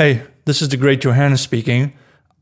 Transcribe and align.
Hey, 0.00 0.22
this 0.46 0.62
is 0.62 0.70
the 0.70 0.78
great 0.78 1.02
Johannes 1.02 1.42
speaking. 1.42 1.92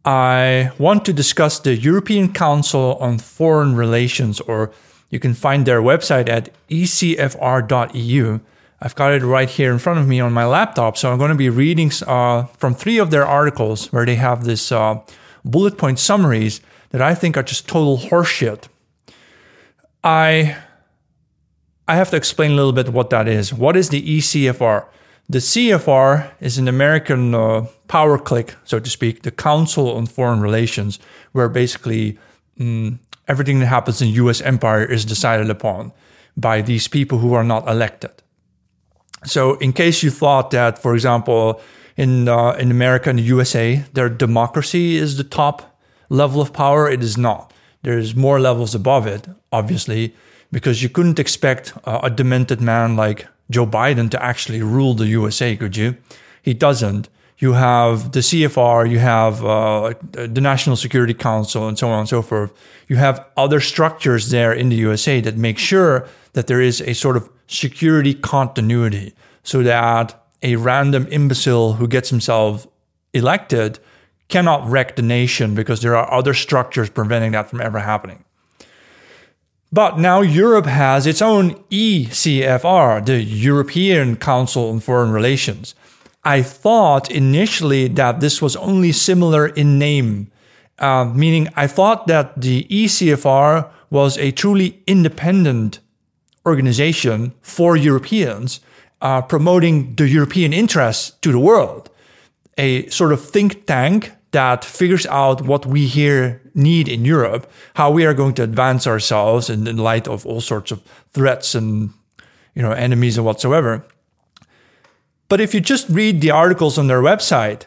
I 0.04 0.70
want 0.78 1.04
to 1.06 1.12
discuss 1.12 1.58
the 1.58 1.74
European 1.74 2.32
Council 2.32 2.96
on 3.00 3.18
Foreign 3.18 3.74
Relations, 3.74 4.38
or 4.38 4.70
you 5.10 5.18
can 5.18 5.34
find 5.34 5.66
their 5.66 5.82
website 5.82 6.28
at 6.28 6.50
ecfr.eu. 6.68 8.40
I've 8.80 8.94
got 8.94 9.12
it 9.12 9.24
right 9.24 9.50
here 9.50 9.72
in 9.72 9.80
front 9.80 9.98
of 9.98 10.06
me 10.06 10.20
on 10.20 10.32
my 10.32 10.46
laptop, 10.46 10.96
so 10.96 11.10
I'm 11.10 11.18
going 11.18 11.32
to 11.32 11.34
be 11.34 11.50
reading 11.50 11.90
uh, 12.06 12.44
from 12.58 12.74
three 12.74 12.98
of 12.98 13.10
their 13.10 13.26
articles 13.26 13.92
where 13.92 14.06
they 14.06 14.14
have 14.14 14.44
this 14.44 14.70
uh, 14.70 15.00
bullet 15.44 15.76
point 15.76 15.98
summaries 15.98 16.60
that 16.90 17.02
I 17.02 17.16
think 17.16 17.36
are 17.36 17.42
just 17.42 17.66
total 17.66 17.98
horseshit. 17.98 18.68
I 20.04 20.58
I 21.88 21.96
have 21.96 22.10
to 22.10 22.16
explain 22.16 22.52
a 22.52 22.54
little 22.54 22.72
bit 22.72 22.90
what 22.90 23.10
that 23.10 23.26
is. 23.26 23.52
What 23.52 23.76
is 23.76 23.88
the 23.88 24.18
ECFR? 24.18 24.86
The 25.30 25.40
CFR 25.40 26.30
is 26.40 26.56
an 26.56 26.68
American 26.68 27.34
uh, 27.34 27.66
power 27.86 28.18
clique, 28.18 28.54
so 28.64 28.80
to 28.80 28.88
speak, 28.88 29.22
the 29.22 29.30
Council 29.30 29.94
on 29.94 30.06
Foreign 30.06 30.40
Relations, 30.40 30.98
where 31.32 31.50
basically 31.50 32.18
um, 32.58 32.98
everything 33.26 33.60
that 33.60 33.66
happens 33.66 34.00
in 34.00 34.08
U.S. 34.08 34.40
empire 34.40 34.82
is 34.82 35.04
decided 35.04 35.50
upon 35.50 35.92
by 36.34 36.62
these 36.62 36.88
people 36.88 37.18
who 37.18 37.34
are 37.34 37.44
not 37.44 37.68
elected. 37.68 38.22
So, 39.26 39.56
in 39.56 39.74
case 39.74 40.02
you 40.02 40.10
thought 40.10 40.50
that, 40.52 40.78
for 40.78 40.94
example, 40.94 41.60
in 41.98 42.26
uh, 42.28 42.52
in 42.52 42.70
America 42.70 43.10
and 43.10 43.18
the 43.18 43.24
USA, 43.24 43.84
their 43.92 44.08
democracy 44.08 44.96
is 44.96 45.18
the 45.18 45.24
top 45.24 45.78
level 46.08 46.40
of 46.40 46.54
power, 46.54 46.88
it 46.88 47.02
is 47.02 47.18
not. 47.18 47.52
There's 47.82 48.14
more 48.14 48.40
levels 48.40 48.74
above 48.74 49.06
it, 49.06 49.26
obviously, 49.52 50.14
because 50.50 50.82
you 50.82 50.88
couldn't 50.88 51.18
expect 51.18 51.74
uh, 51.84 52.00
a 52.02 52.08
demented 52.08 52.62
man 52.62 52.96
like 52.96 53.26
Joe 53.50 53.66
Biden 53.66 54.10
to 54.10 54.22
actually 54.22 54.62
rule 54.62 54.94
the 54.94 55.06
USA, 55.06 55.56
could 55.56 55.76
you? 55.76 55.96
He 56.42 56.54
doesn't. 56.54 57.08
You 57.38 57.52
have 57.52 58.12
the 58.12 58.20
CFR, 58.20 58.90
you 58.90 58.98
have 58.98 59.44
uh, 59.44 59.94
the 60.10 60.40
National 60.40 60.74
Security 60.74 61.14
Council, 61.14 61.68
and 61.68 61.78
so 61.78 61.88
on 61.88 62.00
and 62.00 62.08
so 62.08 62.20
forth. 62.20 62.52
You 62.88 62.96
have 62.96 63.24
other 63.36 63.60
structures 63.60 64.30
there 64.30 64.52
in 64.52 64.70
the 64.70 64.76
USA 64.76 65.20
that 65.20 65.36
make 65.36 65.58
sure 65.58 66.08
that 66.32 66.48
there 66.48 66.60
is 66.60 66.80
a 66.80 66.94
sort 66.94 67.16
of 67.16 67.30
security 67.46 68.12
continuity 68.12 69.14
so 69.44 69.62
that 69.62 70.20
a 70.42 70.56
random 70.56 71.06
imbecile 71.10 71.74
who 71.74 71.86
gets 71.86 72.10
himself 72.10 72.66
elected 73.14 73.78
cannot 74.28 74.68
wreck 74.68 74.96
the 74.96 75.02
nation 75.02 75.54
because 75.54 75.80
there 75.80 75.96
are 75.96 76.12
other 76.12 76.34
structures 76.34 76.90
preventing 76.90 77.32
that 77.32 77.48
from 77.48 77.60
ever 77.60 77.78
happening. 77.78 78.24
But 79.70 79.98
now 79.98 80.22
Europe 80.22 80.66
has 80.66 81.06
its 81.06 81.20
own 81.20 81.54
ECFR, 81.70 83.04
the 83.04 83.22
European 83.22 84.16
Council 84.16 84.70
on 84.70 84.80
Foreign 84.80 85.12
Relations. 85.12 85.74
I 86.24 86.42
thought 86.42 87.10
initially 87.10 87.88
that 87.88 88.20
this 88.20 88.40
was 88.40 88.56
only 88.56 88.92
similar 88.92 89.46
in 89.46 89.78
name, 89.78 90.30
uh, 90.78 91.04
meaning 91.04 91.48
I 91.54 91.66
thought 91.66 92.06
that 92.06 92.40
the 92.40 92.64
ECFR 92.70 93.68
was 93.90 94.16
a 94.18 94.32
truly 94.32 94.82
independent 94.86 95.80
organization 96.46 97.32
for 97.42 97.76
Europeans 97.76 98.60
uh, 99.00 99.22
promoting 99.22 99.94
the 99.94 100.08
European 100.08 100.52
interests 100.52 101.12
to 101.20 101.30
the 101.30 101.38
world, 101.38 101.90
a 102.56 102.88
sort 102.88 103.12
of 103.12 103.24
think 103.24 103.66
tank 103.66 104.12
that 104.32 104.64
figures 104.64 105.06
out 105.06 105.42
what 105.42 105.64
we 105.64 105.86
here 105.86 106.40
need 106.54 106.88
in 106.88 107.04
Europe, 107.04 107.50
how 107.74 107.90
we 107.90 108.04
are 108.04 108.14
going 108.14 108.34
to 108.34 108.42
advance 108.42 108.86
ourselves 108.86 109.48
in, 109.48 109.66
in 109.66 109.76
light 109.76 110.06
of 110.06 110.26
all 110.26 110.40
sorts 110.40 110.70
of 110.70 110.82
threats 111.12 111.54
and 111.54 111.90
you 112.54 112.62
know 112.62 112.72
enemies 112.72 113.16
and 113.16 113.26
whatsoever. 113.26 113.84
But 115.28 115.40
if 115.40 115.54
you 115.54 115.60
just 115.60 115.88
read 115.88 116.20
the 116.20 116.30
articles 116.30 116.78
on 116.78 116.86
their 116.86 117.02
website, 117.02 117.66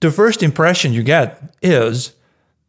the 0.00 0.10
first 0.10 0.42
impression 0.42 0.92
you 0.92 1.02
get 1.02 1.54
is 1.62 2.14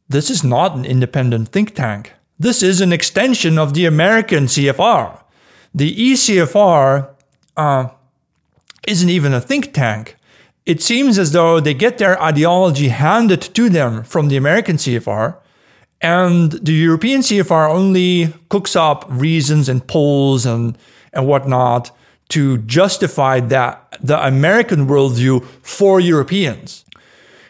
this 0.09 0.29
is 0.29 0.43
not 0.43 0.75
an 0.75 0.85
independent 0.85 1.49
think 1.49 1.75
tank. 1.75 2.13
This 2.37 2.63
is 2.63 2.81
an 2.81 2.91
extension 2.91 3.57
of 3.57 3.73
the 3.73 3.85
American 3.85 4.45
CFR. 4.45 5.21
The 5.73 5.95
ECFR 5.95 7.09
uh, 7.55 7.89
isn't 8.87 9.09
even 9.09 9.33
a 9.33 9.39
think 9.39 9.73
tank 9.73 10.17
it 10.65 10.81
seems 10.81 11.17
as 11.17 11.31
though 11.31 11.59
they 11.59 11.73
get 11.73 11.97
their 11.97 12.21
ideology 12.21 12.89
handed 12.89 13.41
to 13.41 13.69
them 13.69 14.03
from 14.03 14.27
the 14.27 14.37
American 14.37 14.77
CFR, 14.77 15.37
and 16.01 16.51
the 16.53 16.73
European 16.73 17.21
CFR 17.21 17.69
only 17.69 18.33
cooks 18.49 18.75
up 18.75 19.05
reasons 19.07 19.69
and 19.69 19.85
polls 19.85 20.45
and, 20.45 20.77
and 21.13 21.27
whatnot 21.27 21.91
to 22.29 22.57
justify 22.59 23.39
that 23.39 23.97
the 24.01 24.25
American 24.25 24.87
worldview 24.87 25.43
for 25.61 25.99
Europeans. 25.99 26.85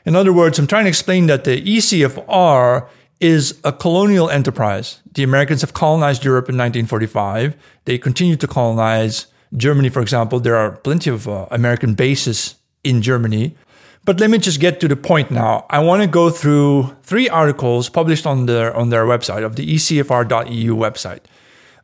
In 0.05 0.15
other 0.15 0.33
words, 0.33 0.57
I'm 0.57 0.67
trying 0.67 0.85
to 0.85 0.89
explain 0.89 1.27
that 1.27 1.43
the 1.43 1.61
ECFR 1.61 2.87
is 3.19 3.59
a 3.63 3.71
colonial 3.71 4.29
enterprise. 4.29 5.01
The 5.13 5.23
Americans 5.23 5.61
have 5.61 5.73
colonized 5.73 6.25
Europe 6.25 6.49
in 6.49 6.57
1945. 6.57 7.55
They 7.85 7.99
continue 7.99 8.35
to 8.35 8.47
colonize 8.47 9.27
Germany, 9.55 9.89
for 9.89 10.01
example. 10.01 10.39
There 10.39 10.57
are 10.57 10.71
plenty 10.71 11.11
of 11.11 11.27
uh, 11.27 11.45
American 11.51 11.93
bases 11.93 12.55
in 12.83 13.01
Germany. 13.01 13.55
But 14.03 14.19
let 14.19 14.31
me 14.31 14.39
just 14.39 14.59
get 14.59 14.79
to 14.79 14.87
the 14.87 14.95
point 14.95 15.29
now. 15.29 15.65
I 15.69 15.79
want 15.79 16.01
to 16.01 16.07
go 16.07 16.29
through 16.31 16.95
three 17.03 17.29
articles 17.29 17.87
published 17.89 18.25
on 18.25 18.47
their 18.47 18.75
on 18.75 18.89
their 18.89 19.05
website 19.05 19.43
of 19.45 19.55
the 19.55 19.75
ecfr.eu 19.75 20.75
website. 20.75 21.21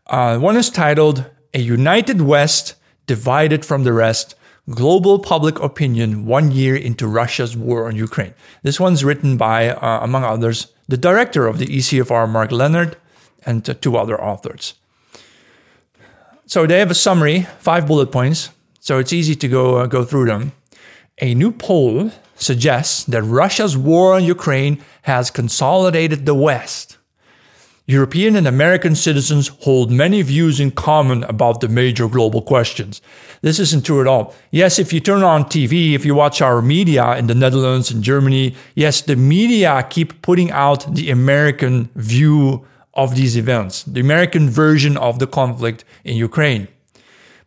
Uh, 0.08 0.40
one 0.40 0.58
is 0.58 0.70
titled 0.70 1.26
"A 1.54 1.60
United 1.60 2.22
West 2.22 2.76
Divided 3.06 3.64
from 3.64 3.84
the 3.84 3.94
Rest: 3.94 4.34
Global 4.68 5.20
Public 5.20 5.60
Opinion 5.60 6.26
One 6.26 6.52
Year 6.52 6.76
into 6.76 7.08
Russia's 7.08 7.56
War 7.56 7.88
on 7.88 7.96
Ukraine." 7.96 8.34
This 8.64 8.80
one's 8.80 9.04
written 9.04 9.38
by, 9.38 9.70
uh, 9.70 10.00
among 10.02 10.24
others, 10.24 10.74
the 10.88 10.98
director 10.98 11.46
of 11.46 11.60
the 11.60 11.68
ECFR, 11.68 12.28
Mark 12.28 12.52
Leonard, 12.52 12.98
and 13.46 13.70
uh, 13.70 13.76
two 13.76 13.96
other 13.96 14.20
authors. 14.20 14.74
So 16.48 16.66
they 16.66 16.80
have 16.80 16.90
a 16.90 16.96
summary, 16.96 17.46
five 17.60 17.86
bullet 17.86 18.12
points. 18.12 18.50
So 18.80 18.98
it's 18.98 19.14
easy 19.14 19.36
to 19.36 19.48
go 19.48 19.78
uh, 19.78 19.86
go 19.86 20.04
through 20.04 20.26
them. 20.26 20.54
A 21.20 21.34
new 21.34 21.52
poll 21.52 22.12
suggests 22.36 23.04
that 23.06 23.24
Russia's 23.24 23.76
war 23.76 24.14
on 24.14 24.24
Ukraine 24.24 24.84
has 25.04 25.32
consolidated 25.32 26.28
the 26.28 26.36
West. 26.36 26.98
European 27.88 28.36
and 28.36 28.46
American 28.46 28.94
citizens 28.96 29.48
hold 29.62 29.90
many 29.90 30.22
views 30.22 30.60
in 30.60 30.70
common 30.70 31.24
about 31.24 31.60
the 31.60 31.70
major 31.70 32.08
global 32.08 32.42
questions. 32.42 33.02
This 33.42 33.58
isn't 33.60 33.86
true 33.86 34.02
at 34.02 34.08
all. 34.08 34.36
Yes, 34.52 34.78
if 34.78 34.94
you 34.94 35.00
turn 35.00 35.24
on 35.24 35.46
TV, 35.46 35.96
if 35.96 36.06
you 36.06 36.14
watch 36.14 36.40
our 36.40 36.62
media 36.62 37.18
in 37.18 37.26
the 37.26 37.34
Netherlands 37.34 37.90
and 37.90 38.04
Germany, 38.04 38.56
yes, 38.76 39.02
the 39.02 39.16
media 39.16 39.88
keep 39.90 40.22
putting 40.22 40.52
out 40.52 40.94
the 40.94 41.10
American 41.10 41.90
view 41.96 42.64
of 42.94 43.16
these 43.16 43.38
events, 43.38 43.84
the 43.84 44.02
American 44.02 44.50
version 44.50 44.98
of 44.98 45.18
the 45.18 45.28
conflict 45.28 45.84
in 46.04 46.16
Ukraine. 46.16 46.68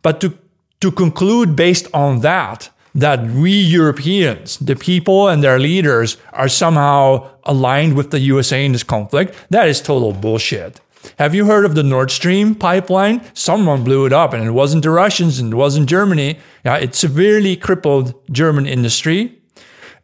But 0.01 0.19
to, 0.21 0.37
to 0.81 0.91
conclude 0.91 1.55
based 1.55 1.87
on 1.93 2.19
that, 2.21 2.69
that 2.93 3.25
we 3.25 3.51
Europeans, 3.51 4.57
the 4.57 4.75
people 4.75 5.27
and 5.27 5.43
their 5.43 5.59
leaders, 5.59 6.17
are 6.33 6.49
somehow 6.49 7.29
aligned 7.43 7.95
with 7.95 8.11
the 8.11 8.19
USA 8.19 8.65
in 8.65 8.73
this 8.73 8.83
conflict, 8.83 9.35
that 9.49 9.67
is 9.67 9.81
total 9.81 10.13
bullshit. 10.13 10.81
Have 11.17 11.33
you 11.33 11.45
heard 11.45 11.65
of 11.65 11.75
the 11.75 11.83
Nord 11.83 12.11
Stream 12.11 12.53
pipeline? 12.53 13.21
Someone 13.33 13.83
blew 13.83 14.05
it 14.05 14.13
up, 14.13 14.33
and 14.33 14.43
it 14.43 14.51
wasn't 14.51 14.83
the 14.83 14.91
Russians 14.91 15.39
and 15.39 15.53
it 15.53 15.55
wasn't 15.55 15.89
Germany. 15.89 16.37
Yeah, 16.63 16.77
it 16.77 16.93
severely 16.95 17.55
crippled 17.55 18.13
German 18.31 18.67
industry. 18.67 19.39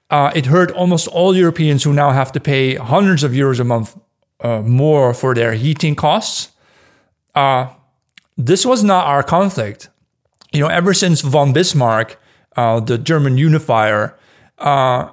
Uh, 0.09 0.31
it 0.33 0.47
hurt 0.47 0.71
almost 0.71 1.07
all 1.09 1.35
Europeans 1.35 1.83
who 1.83 1.93
now 1.93 2.11
have 2.11 2.31
to 2.31 2.39
pay 2.39 2.75
hundreds 2.75 3.23
of 3.23 3.31
euros 3.31 3.59
a 3.59 3.63
month 3.63 3.97
uh, 4.39 4.61
more 4.61 5.13
for 5.13 5.35
their 5.35 5.53
heating 5.53 5.95
costs. 5.95 6.51
Uh, 7.35 7.67
this 8.37 8.65
was 8.65 8.83
not 8.83 9.05
our 9.05 9.23
conflict. 9.23 9.89
You 10.53 10.61
know, 10.61 10.67
ever 10.67 10.93
since 10.93 11.21
von 11.21 11.53
Bismarck 11.53 12.17
uh, 12.57 12.79
the 12.79 12.97
German 12.97 13.37
unifier, 13.37 14.17
uh, 14.57 15.09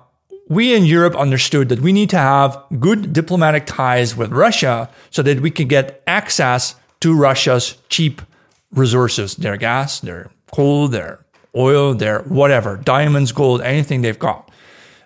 we 0.48 0.74
in 0.74 0.84
Europe 0.84 1.14
understood 1.16 1.68
that 1.68 1.80
we 1.80 1.92
need 1.92 2.10
to 2.10 2.18
have 2.18 2.60
good 2.80 3.12
diplomatic 3.12 3.66
ties 3.66 4.16
with 4.16 4.32
Russia 4.32 4.90
so 5.10 5.22
that 5.22 5.40
we 5.40 5.50
can 5.50 5.68
get 5.68 6.02
access 6.06 6.74
to 7.00 7.14
Russia's 7.14 7.76
cheap 7.88 8.20
resources 8.72 9.36
their 9.36 9.56
gas, 9.56 10.00
their 10.00 10.30
coal, 10.52 10.88
their 10.88 11.24
oil, 11.54 11.94
their 11.94 12.22
whatever, 12.22 12.76
diamonds, 12.76 13.32
gold, 13.32 13.60
anything 13.62 14.02
they've 14.02 14.18
got. 14.18 14.50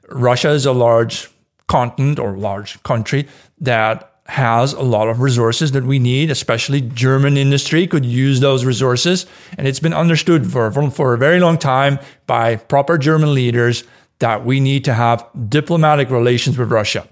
Russia 0.08 0.50
is 0.50 0.64
a 0.64 0.73
large 0.73 1.29
continent 1.67 2.19
or 2.19 2.37
large 2.37 2.82
country 2.82 3.29
that 3.61 4.07
has 4.29 4.75
a 4.75 4.83
lot 4.83 5.09
of 5.09 5.21
resources 5.21 5.73
that 5.73 5.85
we 5.85 5.99
need, 5.99 6.31
especially 6.31 6.83
German 6.83 7.37
industry 7.37 7.87
could 7.87 8.05
use 8.05 8.41
those 8.41 8.65
resources. 8.65 9.27
And 9.57 9.67
it's 9.67 9.81
been 9.81 9.95
understood 9.95 10.51
for, 10.51 10.71
for, 10.91 11.15
a 11.15 11.19
very 11.19 11.41
long 11.41 11.57
time 11.57 11.99
by 12.27 12.57
proper 12.57 12.99
German 12.99 13.35
leaders 13.35 13.85
that 14.19 14.45
we 14.45 14.61
need 14.61 14.85
to 14.85 14.95
have 14.95 15.27
diplomatic 15.49 16.11
relations 16.11 16.59
with 16.59 16.71
Russia. 16.71 17.09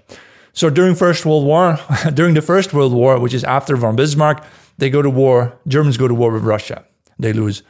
So 0.53 0.69
during 0.69 0.93
First 0.95 1.25
World 1.25 1.45
War, 1.45 1.79
during 2.13 2.35
the 2.35 2.41
First 2.41 2.73
World 2.73 2.93
War, 2.93 3.19
which 3.19 3.33
is 3.33 3.43
after 3.43 3.75
von 3.75 3.95
Bismarck, 3.95 4.43
they 4.77 4.89
go 4.89 5.01
to 5.01 5.09
war, 5.09 5.57
Germans 5.67 5.97
go 5.97 6.07
to 6.07 6.13
war 6.13 6.31
with 6.31 6.43
Russia. 6.43 6.85
They 7.17 7.33
lose. 7.33 7.63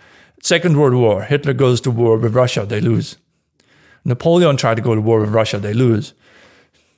Second 0.44 0.78
World 0.78 0.94
War, 0.94 1.24
Hitler 1.24 1.54
goes 1.54 1.82
to 1.82 1.92
war 1.92 2.18
with 2.18 2.36
Russia, 2.36 2.66
they 2.66 2.82
lose. 2.82 3.18
Napoleon 4.06 4.56
tried 4.56 4.76
to 4.76 4.82
go 4.82 4.94
to 4.94 5.02
war 5.02 5.20
with 5.20 5.30
Russia, 5.30 5.58
they 5.58 5.74
lose. 5.74 6.14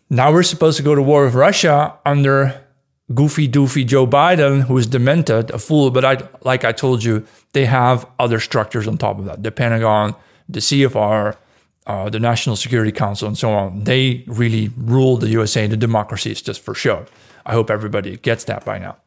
Now 0.09 0.31
we're 0.31 0.43
supposed 0.43 0.77
to 0.77 0.83
go 0.83 0.95
to 0.95 1.01
war 1.01 1.25
with 1.25 1.35
Russia 1.35 1.97
under 2.05 2.65
goofy 3.13 3.47
doofy 3.47 3.85
Joe 3.85 4.07
Biden, 4.07 4.63
who 4.63 4.77
is 4.77 4.87
demented, 4.87 5.51
a 5.51 5.59
fool. 5.59 5.91
But 5.91 6.03
I, 6.03 6.17
like 6.41 6.63
I 6.65 6.71
told 6.71 7.03
you, 7.03 7.25
they 7.53 7.65
have 7.65 8.07
other 8.17 8.39
structures 8.39 8.87
on 8.87 8.97
top 8.97 9.19
of 9.19 9.25
that: 9.25 9.43
the 9.43 9.51
Pentagon, 9.51 10.15
the 10.47 10.59
CFR, 10.61 11.37
uh, 11.85 12.09
the 12.09 12.19
National 12.19 12.55
Security 12.55 12.91
Council, 12.91 13.27
and 13.27 13.37
so 13.37 13.51
on. 13.51 13.83
They 13.83 14.23
really 14.25 14.71
rule 14.77 15.17
the 15.17 15.29
USA. 15.29 15.67
The 15.67 15.77
democracy 15.77 16.31
is 16.31 16.41
just 16.41 16.61
for 16.61 16.73
show. 16.73 17.05
I 17.45 17.53
hope 17.53 17.69
everybody 17.69 18.17
gets 18.17 18.43
that 18.45 18.65
by 18.65 18.79
now. 18.79 18.97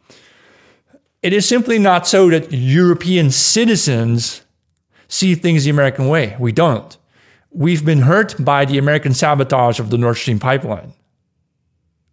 It 1.23 1.33
is 1.33 1.49
simply 1.49 1.79
not 1.79 2.07
so 2.07 2.29
that 2.31 2.53
European 2.53 3.31
citizens 3.31 4.43
see 5.09 5.35
things 5.35 5.65
the 5.65 5.71
American 5.71 6.09
way. 6.09 6.37
We 6.39 6.53
don't. 6.53 6.97
We've 7.55 7.85
been 7.85 8.01
hurt 8.01 8.35
by 8.43 8.65
the 8.65 8.79
American 8.79 9.13
sabotage 9.13 9.79
of 9.79 9.91
the 9.91 9.99
Nord 9.99 10.17
Stream 10.17 10.39
pipeline 10.39 10.95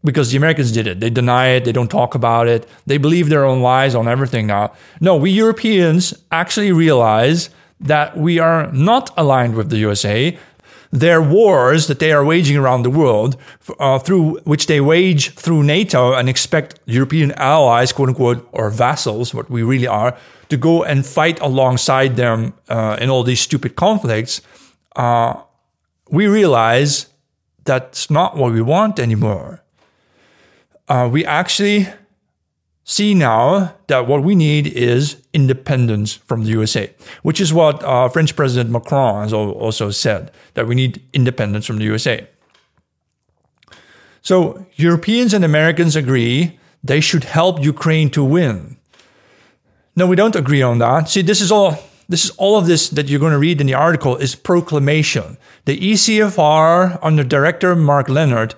because 0.03 0.31
the 0.31 0.37
Americans 0.37 0.71
did 0.71 0.87
it. 0.87 0.99
They 0.99 1.09
deny 1.09 1.49
it, 1.49 1.65
they 1.65 1.71
don't 1.71 1.91
talk 1.91 2.15
about 2.15 2.47
it, 2.47 2.67
they 2.85 2.97
believe 2.97 3.29
their 3.29 3.45
own 3.45 3.61
lies 3.61 3.95
on 3.95 4.07
everything 4.07 4.47
now. 4.47 4.73
No, 4.99 5.15
we 5.15 5.31
Europeans 5.31 6.13
actually 6.31 6.71
realize 6.71 7.49
that 7.79 8.17
we 8.17 8.39
are 8.39 8.71
not 8.71 9.11
aligned 9.17 9.55
with 9.55 9.69
the 9.69 9.77
USA. 9.77 10.37
Their 10.91 11.21
wars 11.21 11.87
that 11.87 11.99
they 11.99 12.11
are 12.11 12.25
waging 12.25 12.57
around 12.57 12.81
the 12.81 12.89
world, 12.89 13.37
uh, 13.79 13.99
through 13.99 14.39
which 14.39 14.65
they 14.65 14.81
wage 14.81 15.35
through 15.35 15.63
NATO 15.63 16.13
and 16.13 16.27
expect 16.27 16.79
European 16.85 17.31
allies, 17.33 17.93
quote 17.93 18.09
unquote, 18.09 18.47
or 18.51 18.69
vassals, 18.71 19.33
what 19.33 19.49
we 19.49 19.61
really 19.61 19.87
are, 19.87 20.17
to 20.49 20.57
go 20.57 20.83
and 20.83 21.05
fight 21.05 21.39
alongside 21.41 22.15
them 22.15 22.53
uh, 22.69 22.97
in 22.99 23.09
all 23.09 23.23
these 23.23 23.39
stupid 23.39 23.75
conflicts. 23.75 24.41
Uh, 24.99 25.31
we 26.09 26.27
realize 26.27 27.07
that's 27.63 28.09
not 28.09 28.35
what 28.35 28.51
we 28.51 28.61
want 28.61 28.99
anymore 28.99 29.63
uh, 30.89 31.07
we 31.09 31.23
actually 31.25 31.87
see 32.83 33.13
now 33.13 33.75
that 33.87 34.07
what 34.07 34.23
we 34.23 34.33
need 34.35 34.65
is 34.67 35.21
independence 35.33 36.13
from 36.13 36.43
the 36.43 36.49
USA, 36.49 36.91
which 37.21 37.39
is 37.39 37.53
what 37.53 37.83
uh, 37.83 38.09
French 38.09 38.35
President 38.35 38.71
Macron 38.71 39.23
has 39.23 39.31
also 39.31 39.91
said 39.91 40.31
that 40.55 40.67
we 40.67 40.73
need 40.73 41.01
independence 41.13 41.67
from 41.67 41.77
the 41.77 41.83
USA. 41.85 42.27
So 44.21 44.65
Europeans 44.75 45.33
and 45.33 45.45
Americans 45.45 45.95
agree 45.95 46.59
they 46.83 46.99
should 46.99 47.25
help 47.25 47.63
Ukraine 47.63 48.09
to 48.11 48.23
win. 48.23 48.77
No, 49.95 50.07
we 50.07 50.15
don't 50.15 50.35
agree 50.35 50.61
on 50.61 50.79
that. 50.79 51.09
See, 51.09 51.21
this 51.21 51.41
is 51.41 51.51
all 51.51 51.77
this 52.09 52.25
is 52.25 52.31
all 52.31 52.57
of 52.57 52.65
this 52.65 52.89
that 52.89 53.07
you're 53.07 53.19
going 53.19 53.31
to 53.31 53.39
read 53.39 53.61
in 53.61 53.67
the 53.67 53.75
article 53.75 54.17
is 54.17 54.35
proclamation. 54.35 55.37
The 55.65 55.79
ECFR 55.79 56.99
under 57.01 57.23
director 57.23 57.75
Mark 57.75 58.09
Leonard 58.09 58.55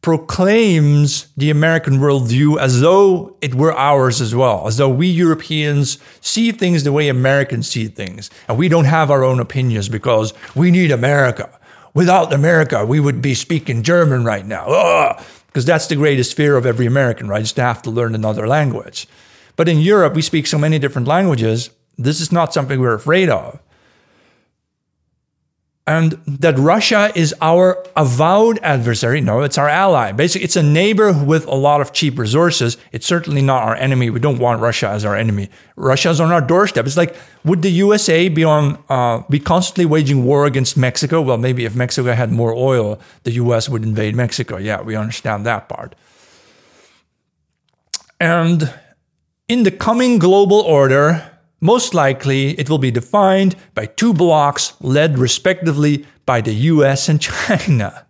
proclaims 0.00 1.28
the 1.36 1.50
American 1.50 1.94
worldview 1.94 2.58
as 2.58 2.80
though 2.80 3.36
it 3.40 3.54
were 3.54 3.72
ours 3.72 4.20
as 4.20 4.34
well, 4.34 4.66
as 4.66 4.76
though 4.76 4.88
we 4.88 5.06
Europeans 5.06 5.98
see 6.20 6.52
things 6.52 6.84
the 6.84 6.92
way 6.92 7.08
Americans 7.08 7.70
see 7.70 7.88
things. 7.88 8.30
And 8.48 8.58
we 8.58 8.68
don't 8.68 8.84
have 8.84 9.10
our 9.10 9.22
own 9.22 9.40
opinions 9.40 9.88
because 9.88 10.34
we 10.54 10.70
need 10.70 10.90
America. 10.90 11.48
Without 11.94 12.32
America, 12.32 12.84
we 12.84 13.00
would 13.00 13.22
be 13.22 13.34
speaking 13.34 13.82
German 13.82 14.24
right 14.24 14.44
now. 14.44 15.16
Because 15.46 15.64
that's 15.64 15.86
the 15.86 15.96
greatest 15.96 16.36
fear 16.36 16.56
of 16.56 16.66
every 16.66 16.84
American, 16.84 17.28
right? 17.28 17.42
Just 17.42 17.56
to 17.56 17.62
have 17.62 17.80
to 17.82 17.90
learn 17.90 18.14
another 18.14 18.46
language. 18.46 19.06
But 19.56 19.68
in 19.68 19.78
Europe, 19.78 20.14
we 20.14 20.22
speak 20.22 20.46
so 20.46 20.58
many 20.58 20.78
different 20.78 21.06
languages. 21.06 21.70
This 21.98 22.20
is 22.20 22.32
not 22.32 22.52
something 22.52 22.80
we're 22.80 22.94
afraid 22.94 23.28
of 23.28 23.60
and 25.86 26.12
that 26.26 26.58
Russia 26.58 27.12
is 27.14 27.34
our 27.42 27.84
avowed 27.94 28.58
adversary. 28.62 29.20
No, 29.20 29.42
it's 29.42 29.58
our 29.58 29.68
ally. 29.68 30.12
Basically, 30.12 30.44
it's 30.44 30.56
a 30.56 30.62
neighbor 30.62 31.12
with 31.12 31.46
a 31.46 31.54
lot 31.54 31.82
of 31.82 31.92
cheap 31.92 32.18
resources. 32.18 32.78
It's 32.92 33.06
certainly 33.06 33.42
not 33.42 33.62
our 33.64 33.74
enemy. 33.76 34.08
We 34.08 34.18
don't 34.18 34.38
want 34.38 34.62
Russia 34.62 34.88
as 34.88 35.04
our 35.04 35.14
enemy. 35.14 35.50
Russia's 35.76 36.20
on 36.20 36.32
our 36.32 36.40
doorstep. 36.40 36.86
It's 36.86 36.96
like, 36.96 37.14
would 37.44 37.60
the 37.60 37.70
USA 37.70 38.30
be 38.30 38.44
on 38.44 38.82
uh, 38.88 39.22
be 39.28 39.38
constantly 39.38 39.84
waging 39.84 40.24
war 40.24 40.46
against 40.46 40.78
Mexico? 40.78 41.20
Well, 41.20 41.36
maybe 41.36 41.66
if 41.66 41.74
Mexico 41.74 42.14
had 42.14 42.32
more 42.32 42.54
oil, 42.54 42.98
the 43.24 43.32
US 43.32 43.68
would 43.68 43.82
invade 43.82 44.16
Mexico. 44.16 44.56
Yeah, 44.56 44.80
we 44.80 44.96
understand 44.96 45.44
that 45.44 45.68
part. 45.68 45.94
And 48.18 48.72
in 49.48 49.64
the 49.64 49.70
coming 49.70 50.18
global 50.18 50.60
order, 50.60 51.33
most 51.60 51.94
likely, 51.94 52.50
it 52.58 52.68
will 52.68 52.78
be 52.78 52.90
defined 52.90 53.56
by 53.74 53.86
two 53.86 54.12
blocks 54.12 54.74
led 54.80 55.18
respectively 55.18 56.04
by 56.26 56.40
the 56.40 56.52
US 56.52 57.08
and 57.08 57.20
China. 57.20 58.06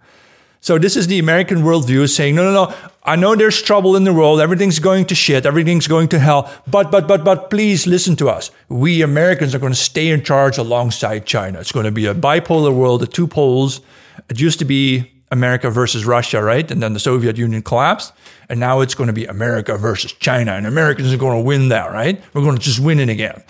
So, 0.61 0.79
this 0.79 0.97
is 0.97 1.09
the 1.09 1.19
American 1.19 1.59
worldview 1.59 2.09
saying, 2.09 2.35
no, 2.35 2.45
no, 2.45 2.65
no, 2.65 2.75
I 3.03 3.17
know 3.17 3.37
there's 3.37 3.61
trouble 3.61 3.97
in 3.97 4.05
the 4.05 4.15
world, 4.15 4.41
everything's 4.41 4.79
going 4.79 5.05
to 5.07 5.15
shit, 5.15 5.45
everything's 5.45 5.87
going 5.87 6.09
to 6.09 6.19
hell, 6.19 6.51
but, 6.67 6.91
but, 6.91 7.07
but, 7.07 7.23
but, 7.23 7.51
please 7.51 7.87
listen 7.87 8.17
to 8.17 8.31
us. 8.31 8.51
We 8.71 9.03
Americans 9.03 9.55
are 9.55 9.59
going 9.59 9.75
to 9.75 9.79
stay 9.79 10.09
in 10.09 10.25
charge 10.25 10.57
alongside 10.57 11.27
China. 11.27 11.61
It's 11.61 11.71
going 11.71 11.85
to 11.85 11.93
be 11.93 12.07
a 12.07 12.15
bipolar 12.15 12.75
world, 12.75 13.03
the 13.03 13.07
two 13.07 13.27
poles. 13.27 13.83
It 14.31 14.41
used 14.41 14.59
to 14.61 14.65
be 14.65 15.14
America 15.31 15.71
versus 15.71 16.05
Russia, 16.05 16.43
right? 16.43 16.71
And 16.71 16.83
then 16.83 16.93
the 16.93 17.01
Soviet 17.01 17.37
Union 17.37 17.63
collapsed. 17.63 18.13
And 18.49 18.61
now 18.61 18.81
it's 18.81 18.95
going 18.95 19.09
to 19.09 19.13
be 19.13 19.27
America 19.27 19.77
versus 19.77 20.13
China. 20.13 20.53
And 20.53 20.67
Americans 20.67 21.13
are 21.13 21.17
going 21.17 21.39
to 21.39 21.45
win 21.45 21.69
that, 21.71 21.91
right? 21.91 22.23
We're 22.33 22.43
going 22.43 22.57
to 22.57 22.63
just 22.63 22.81
win 22.81 23.01
it 23.01 23.09
again. 23.09 23.43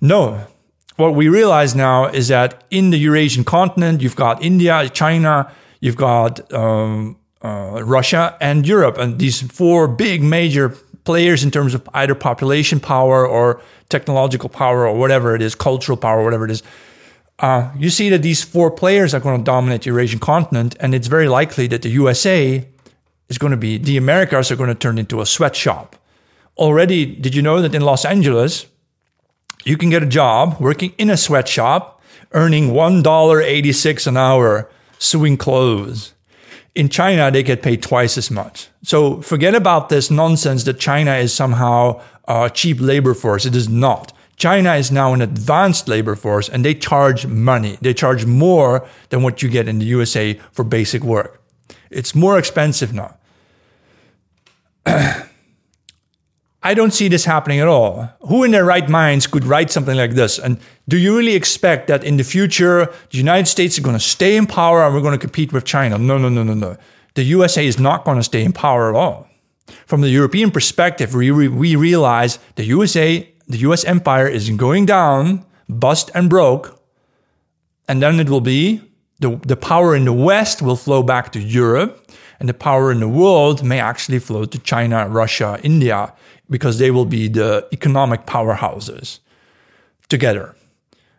No. 0.00 0.46
What 0.96 1.14
we 1.14 1.28
realize 1.28 1.74
now 1.74 2.06
is 2.06 2.28
that 2.28 2.64
in 2.70 2.90
the 2.90 2.98
Eurasian 2.98 3.44
continent, 3.44 4.02
you've 4.02 4.16
got 4.16 4.42
India, 4.42 4.88
China, 4.88 5.52
you've 5.80 5.96
got 5.96 6.52
um, 6.52 7.16
uh, 7.44 7.82
Russia, 7.84 8.36
and 8.40 8.66
Europe. 8.66 8.98
And 8.98 9.18
these 9.18 9.42
four 9.42 9.86
big 9.86 10.22
major 10.22 10.70
players 11.04 11.44
in 11.44 11.50
terms 11.50 11.74
of 11.74 11.88
either 11.94 12.14
population 12.14 12.80
power 12.80 13.26
or 13.26 13.62
technological 13.88 14.48
power 14.48 14.86
or 14.86 14.98
whatever 14.98 15.34
it 15.34 15.42
is, 15.42 15.54
cultural 15.54 15.96
power, 15.96 16.24
whatever 16.24 16.44
it 16.44 16.50
is 16.50 16.62
uh, 17.38 17.70
you 17.76 17.90
see 17.90 18.08
that 18.08 18.22
these 18.22 18.42
four 18.42 18.70
players 18.70 19.14
are 19.14 19.20
going 19.20 19.38
to 19.38 19.44
dominate 19.44 19.82
the 19.82 19.90
Eurasian 19.90 20.18
continent, 20.18 20.74
and 20.80 20.94
it's 20.94 21.06
very 21.06 21.28
likely 21.28 21.66
that 21.68 21.82
the 21.82 21.90
USA 21.90 22.66
is 23.28 23.38
going 23.38 23.52
to 23.52 23.56
be, 23.56 23.78
the 23.78 23.96
Americas 23.96 24.50
are 24.50 24.56
going 24.56 24.68
to 24.68 24.74
turn 24.74 24.98
into 24.98 25.20
a 25.20 25.26
sweatshop. 25.26 25.96
Already, 26.56 27.06
did 27.06 27.34
you 27.34 27.42
know 27.42 27.62
that 27.62 27.74
in 27.74 27.82
Los 27.82 28.04
Angeles, 28.04 28.66
you 29.64 29.76
can 29.76 29.90
get 29.90 30.02
a 30.02 30.06
job 30.06 30.56
working 30.58 30.92
in 30.98 31.10
a 31.10 31.16
sweatshop, 31.16 32.02
earning 32.32 32.70
$1.86 32.70 34.06
an 34.06 34.16
hour 34.16 34.68
sewing 34.98 35.36
clothes? 35.36 36.14
In 36.74 36.88
China, 36.88 37.30
they 37.30 37.42
get 37.42 37.62
paid 37.62 37.82
twice 37.82 38.18
as 38.18 38.30
much. 38.30 38.68
So 38.82 39.20
forget 39.22 39.54
about 39.54 39.88
this 39.88 40.10
nonsense 40.10 40.64
that 40.64 40.80
China 40.80 41.14
is 41.14 41.32
somehow 41.32 42.00
a 42.26 42.50
cheap 42.50 42.80
labor 42.80 43.14
force. 43.14 43.46
It 43.46 43.54
is 43.54 43.68
not. 43.68 44.12
China 44.38 44.74
is 44.74 44.92
now 44.92 45.12
an 45.12 45.20
advanced 45.20 45.88
labor 45.88 46.14
force 46.14 46.48
and 46.48 46.64
they 46.64 46.74
charge 46.74 47.26
money. 47.26 47.76
They 47.80 47.92
charge 47.92 48.24
more 48.24 48.86
than 49.10 49.22
what 49.22 49.42
you 49.42 49.48
get 49.48 49.66
in 49.66 49.80
the 49.80 49.86
USA 49.86 50.34
for 50.52 50.64
basic 50.64 51.02
work. 51.02 51.42
It's 51.90 52.14
more 52.14 52.38
expensive 52.38 52.92
now. 52.94 53.16
I 56.62 56.74
don't 56.74 56.92
see 56.92 57.08
this 57.08 57.24
happening 57.24 57.60
at 57.60 57.66
all. 57.66 58.08
Who 58.28 58.44
in 58.44 58.52
their 58.52 58.64
right 58.64 58.88
minds 58.88 59.26
could 59.26 59.44
write 59.44 59.70
something 59.70 59.96
like 59.96 60.12
this? 60.12 60.38
And 60.38 60.58
do 60.88 60.96
you 60.96 61.16
really 61.16 61.34
expect 61.34 61.88
that 61.88 62.04
in 62.04 62.16
the 62.16 62.24
future, 62.24 62.86
the 63.10 63.18
United 63.18 63.46
States 63.46 63.74
is 63.74 63.84
going 63.84 63.96
to 63.96 64.02
stay 64.02 64.36
in 64.36 64.46
power 64.46 64.84
and 64.84 64.94
we're 64.94 65.00
going 65.00 65.18
to 65.18 65.18
compete 65.18 65.52
with 65.52 65.64
China? 65.64 65.98
No, 65.98 66.16
no, 66.16 66.28
no, 66.28 66.42
no, 66.42 66.54
no. 66.54 66.76
The 67.14 67.24
USA 67.24 67.66
is 67.66 67.78
not 67.78 68.04
going 68.04 68.18
to 68.18 68.22
stay 68.22 68.44
in 68.44 68.52
power 68.52 68.88
at 68.88 68.96
all. 68.96 69.26
From 69.86 70.00
the 70.00 70.10
European 70.10 70.50
perspective, 70.50 71.14
we, 71.14 71.30
we 71.30 71.76
realize 71.76 72.38
the 72.54 72.64
USA 72.64 73.28
the 73.48 73.58
US 73.58 73.84
empire 73.84 74.28
is 74.28 74.50
going 74.50 74.86
down, 74.86 75.44
bust 75.68 76.10
and 76.14 76.28
broke, 76.28 76.80
and 77.88 78.02
then 78.02 78.20
it 78.20 78.28
will 78.28 78.42
be 78.42 78.82
the, 79.20 79.36
the 79.46 79.56
power 79.56 79.96
in 79.96 80.04
the 80.04 80.12
West 80.12 80.62
will 80.62 80.76
flow 80.76 81.02
back 81.02 81.32
to 81.32 81.40
Europe, 81.40 82.06
and 82.38 82.48
the 82.48 82.54
power 82.54 82.92
in 82.92 83.00
the 83.00 83.08
world 83.08 83.64
may 83.64 83.80
actually 83.80 84.20
flow 84.20 84.44
to 84.44 84.58
China, 84.60 85.08
Russia, 85.08 85.58
India, 85.62 86.12
because 86.48 86.78
they 86.78 86.90
will 86.90 87.04
be 87.04 87.28
the 87.28 87.66
economic 87.72 88.26
powerhouses 88.26 89.18
together, 90.08 90.54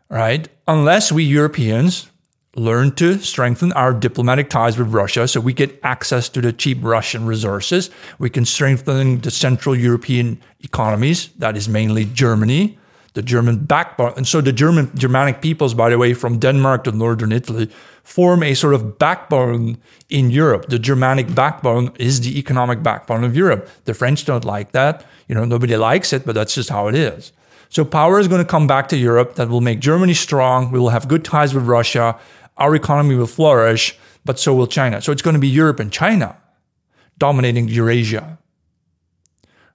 right? 0.09 0.47
Unless 0.67 1.11
we 1.11 1.23
Europeans 1.23 2.09
learn 2.55 2.91
to 2.91 3.19
strengthen 3.19 3.71
our 3.73 3.93
diplomatic 3.93 4.49
ties 4.49 4.77
with 4.77 4.87
Russia 4.87 5.27
so 5.27 5.39
we 5.39 5.53
get 5.53 5.79
access 5.83 6.29
to 6.29 6.41
the 6.41 6.51
cheap 6.51 6.79
Russian 6.81 7.25
resources. 7.25 7.89
We 8.17 8.29
can 8.29 8.45
strengthen 8.45 9.21
the 9.21 9.31
Central 9.31 9.75
European 9.75 10.41
economies, 10.61 11.29
that 11.37 11.55
is 11.55 11.69
mainly 11.69 12.05
Germany, 12.05 12.77
the 13.13 13.21
German 13.21 13.59
backbone. 13.65 14.13
And 14.17 14.27
so 14.27 14.41
the 14.41 14.51
German 14.51 14.91
Germanic 14.95 15.41
peoples, 15.41 15.73
by 15.73 15.89
the 15.89 15.97
way, 15.97 16.13
from 16.13 16.39
Denmark 16.39 16.85
to 16.85 16.91
northern 16.91 17.31
Italy, 17.31 17.69
form 18.03 18.41
a 18.43 18.55
sort 18.55 18.73
of 18.73 18.97
backbone 18.97 19.77
in 20.09 20.31
Europe. 20.31 20.67
The 20.67 20.79
Germanic 20.79 21.33
backbone 21.35 21.91
is 21.99 22.21
the 22.21 22.39
economic 22.39 22.81
backbone 22.81 23.23
of 23.23 23.35
Europe. 23.35 23.69
The 23.85 23.93
French 23.93 24.25
don't 24.25 24.45
like 24.45 24.71
that. 24.71 25.05
You 25.27 25.35
know, 25.35 25.45
nobody 25.45 25.77
likes 25.77 26.13
it, 26.13 26.25
but 26.25 26.33
that's 26.33 26.55
just 26.55 26.69
how 26.69 26.87
it 26.87 26.95
is. 26.95 27.31
So 27.69 27.85
power 27.85 28.19
is 28.19 28.27
going 28.27 28.43
to 28.43 28.49
come 28.49 28.67
back 28.67 28.89
to 28.89 28.97
Europe 28.97 29.35
that 29.35 29.49
will 29.49 29.61
make 29.61 29.79
Germany 29.79 30.13
strong. 30.13 30.71
We 30.71 30.79
will 30.79 30.89
have 30.89 31.07
good 31.07 31.23
ties 31.23 31.53
with 31.53 31.65
Russia 31.65 32.19
our 32.59 32.75
economy 32.75 33.15
will 33.15 33.25
flourish, 33.25 33.97
but 34.25 34.37
so 34.37 34.53
will 34.53 34.67
China. 34.67 35.01
So 35.01 35.11
it's 35.11 35.21
going 35.21 35.33
to 35.33 35.39
be 35.39 35.47
Europe 35.47 35.79
and 35.79 35.91
China 35.91 36.37
dominating 37.17 37.67
Eurasia. 37.69 38.37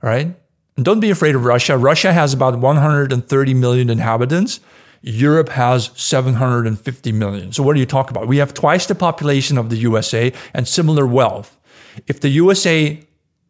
Right? 0.03 0.37
And 0.77 0.85
don't 0.85 1.01
be 1.01 1.11
afraid 1.11 1.35
of 1.35 1.45
Russia. 1.45 1.79
Russia 1.79 2.13
has 2.13 2.35
about 2.35 2.59
130 2.59 3.55
million 3.55 3.89
inhabitants. 3.89 4.61
Europe 5.01 5.51
has 5.51 5.91
750 5.95 7.13
million. 7.13 7.53
So 7.53 7.63
what 7.63 7.75
do 7.75 7.81
you 7.81 7.87
talk 7.87 8.11
about? 8.11 8.27
We 8.27 8.39
have 8.39 8.55
twice 8.55 8.87
the 8.87 8.95
population 8.95 9.57
of 9.57 9.71
the 9.71 9.77
USA 9.77 10.33
and 10.53 10.69
similar 10.69 11.07
wealth. 11.07 11.59
If 12.07 12.21
the 12.21 12.31
USA 12.31 13.01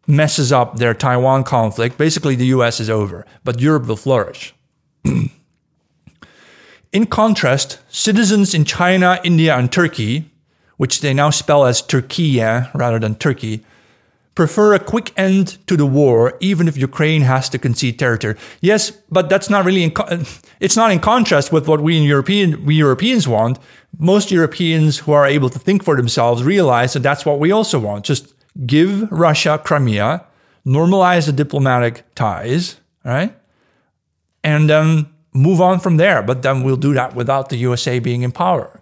messes 0.06 0.52
up 0.52 0.76
their 0.76 0.94
Taiwan 0.94 1.44
conflict, 1.44 1.98
basically 1.98 2.34
the 2.34 2.46
US 2.46 2.80
is 2.80 2.90
over, 2.90 3.26
but 3.42 3.60
Europe 3.60 3.86
will 3.86 3.96
flourish. 3.96 4.54
in 6.92 7.06
contrast, 7.06 7.78
citizens 7.88 8.54
in 8.54 8.64
China, 8.64 9.20
India, 9.24 9.56
and 9.56 9.70
Turkey, 9.70 10.30
which 10.76 11.00
they 11.00 11.14
now 11.14 11.30
spell 11.30 11.64
as 11.64 11.82
Türkiye 11.82 12.70
rather 12.74 12.98
than 12.98 13.14
Turkey, 13.14 13.64
prefer 14.34 14.74
a 14.74 14.78
quick 14.78 15.12
end 15.16 15.58
to 15.66 15.76
the 15.76 15.86
war, 15.86 16.36
even 16.40 16.66
if 16.66 16.76
Ukraine 16.76 17.22
has 17.22 17.48
to 17.50 17.58
concede 17.58 17.98
territory. 17.98 18.34
Yes, 18.60 18.90
but 19.10 19.28
that's 19.28 19.48
not 19.48 19.64
really 19.64 19.84
in 19.84 19.92
it's 20.60 20.76
not 20.76 20.90
in 20.90 21.00
contrast 21.00 21.52
with 21.52 21.68
what 21.68 21.80
we 21.80 21.96
in 21.96 22.02
European 22.02 22.64
we 22.64 22.74
Europeans 22.74 23.28
want. 23.28 23.58
Most 23.98 24.32
Europeans 24.32 24.98
who 24.98 25.12
are 25.12 25.26
able 25.26 25.48
to 25.50 25.58
think 25.58 25.84
for 25.84 25.96
themselves 25.96 26.42
realize 26.42 26.94
that 26.94 27.04
that's 27.04 27.24
what 27.24 27.38
we 27.38 27.52
also 27.52 27.78
want. 27.78 28.04
Just 28.04 28.33
give 28.66 29.10
Russia 29.10 29.60
Crimea, 29.62 30.24
normalize 30.66 31.26
the 31.26 31.32
diplomatic 31.32 32.04
ties, 32.14 32.80
right, 33.04 33.34
and 34.42 34.68
then 34.68 35.06
move 35.32 35.60
on 35.60 35.80
from 35.80 35.96
there. 35.96 36.22
But 36.22 36.42
then 36.42 36.62
we'll 36.62 36.76
do 36.76 36.94
that 36.94 37.14
without 37.14 37.48
the 37.48 37.56
USA 37.56 37.98
being 37.98 38.22
in 38.22 38.32
power. 38.32 38.80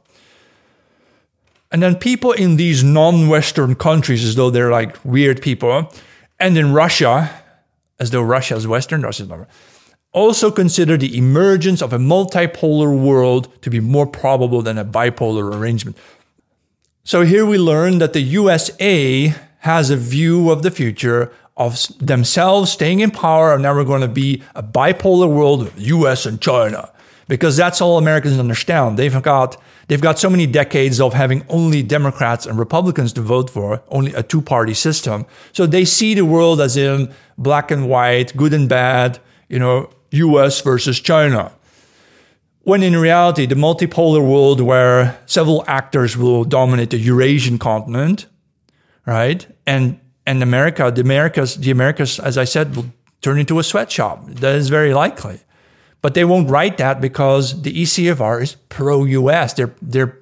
And 1.71 1.83
then 1.83 1.97
people 1.97 2.33
in 2.33 2.57
these 2.57 2.85
non 2.85 3.29
Western 3.29 3.75
countries, 3.75 4.25
as 4.25 4.35
though 4.35 4.51
they're 4.51 4.71
like 4.71 5.03
weird 5.05 5.41
people, 5.41 5.91
and 6.39 6.57
in 6.59 6.73
Russia, 6.75 7.31
as 7.99 8.11
though 8.11 8.23
Russia 8.23 8.57
is 8.57 8.67
Western, 8.67 9.01
Russia 9.01 9.23
is 9.23 9.29
not. 9.29 9.49
Also 10.13 10.51
consider 10.51 10.99
the 10.99 11.17
emergence 11.17 11.81
of 11.81 11.95
a 11.95 11.99
multipolar 11.99 12.95
world 12.99 13.49
to 13.63 13.71
be 13.71 13.81
more 13.81 14.07
probable 14.07 14.61
than 14.61 14.77
a 14.77 14.85
bipolar 14.85 15.55
arrangement. 15.55 15.97
So 17.05 17.23
here 17.23 17.47
we 17.47 17.57
learn 17.57 17.99
that 17.99 18.13
the 18.13 18.21
USA 18.21 19.35
has 19.63 19.91
a 19.91 19.97
view 19.97 20.51
of 20.51 20.63
the 20.63 20.71
future 20.71 21.33
of 21.57 21.79
themselves 21.99 22.71
staying 22.71 23.01
in 23.01 23.11
power 23.11 23.53
and 23.53 23.63
never 23.63 23.85
going 23.85 24.01
to 24.01 24.09
be 24.09 24.43
a 24.55 24.63
bipolar 24.63 25.29
world, 25.29 25.73
US 25.77 26.25
and 26.27 26.41
China 26.41 26.93
because 27.29 27.57
that's 27.57 27.81
all 27.81 27.97
Americans 27.97 28.39
understand. 28.39 28.99
They've 28.99 29.23
got 29.23 29.57
they've 29.89 30.01
got 30.01 30.19
so 30.19 30.29
many 30.29 30.47
decades 30.47 31.01
of 31.01 31.15
having 31.15 31.45
only 31.49 31.83
Democrats 31.83 32.45
and 32.45 32.59
Republicans 32.59 33.13
to 33.15 33.23
vote 33.23 33.49
for, 33.49 33.83
only 33.89 34.13
a 34.15 34.23
two-party 34.23 34.75
system. 34.75 35.25
So 35.53 35.67
they 35.67 35.87
see 35.87 36.13
the 36.13 36.27
world 36.27 36.61
as 36.61 36.77
in 36.77 37.13
black 37.39 37.71
and 37.71 37.89
white, 37.89 38.37
good 38.37 38.53
and 38.53 38.69
bad, 38.69 39.19
you 39.49 39.59
know, 39.59 39.91
US 40.11 40.61
versus 40.61 41.01
China. 41.01 41.53
When 42.65 42.83
in 42.83 42.97
reality, 42.97 43.47
the 43.47 43.57
multipolar 43.57 44.21
world 44.21 44.61
where 44.61 45.19
several 45.27 45.65
actors 45.67 46.17
will 46.17 46.45
dominate 46.45 46.91
the 46.91 46.99
Eurasian 46.99 47.59
continent, 47.59 48.27
right? 49.07 49.47
And 49.67 50.01
and 50.27 50.43
America, 50.43 50.91
the 50.95 51.01
Americas, 51.01 51.57
the 51.57 51.71
Americas, 51.71 52.21
as 52.21 52.39
I 52.39 52.45
said, 52.45 52.77
will 52.77 52.87
turn 53.23 53.39
into 53.39 53.59
a 53.59 53.65
sweatshop. 53.65 54.27
That 54.27 54.55
is 54.55 54.69
very 54.69 54.95
likely. 54.95 55.41
But 56.01 56.15
they 56.15 56.25
won't 56.25 56.51
write 56.51 56.79
that 56.79 57.01
because 57.01 57.63
the 57.63 57.73
ECFR 57.73 58.43
is 58.43 58.57
pro 58.69 59.05
US. 59.05 59.55
They're, 59.55 59.75
they're 59.81 60.19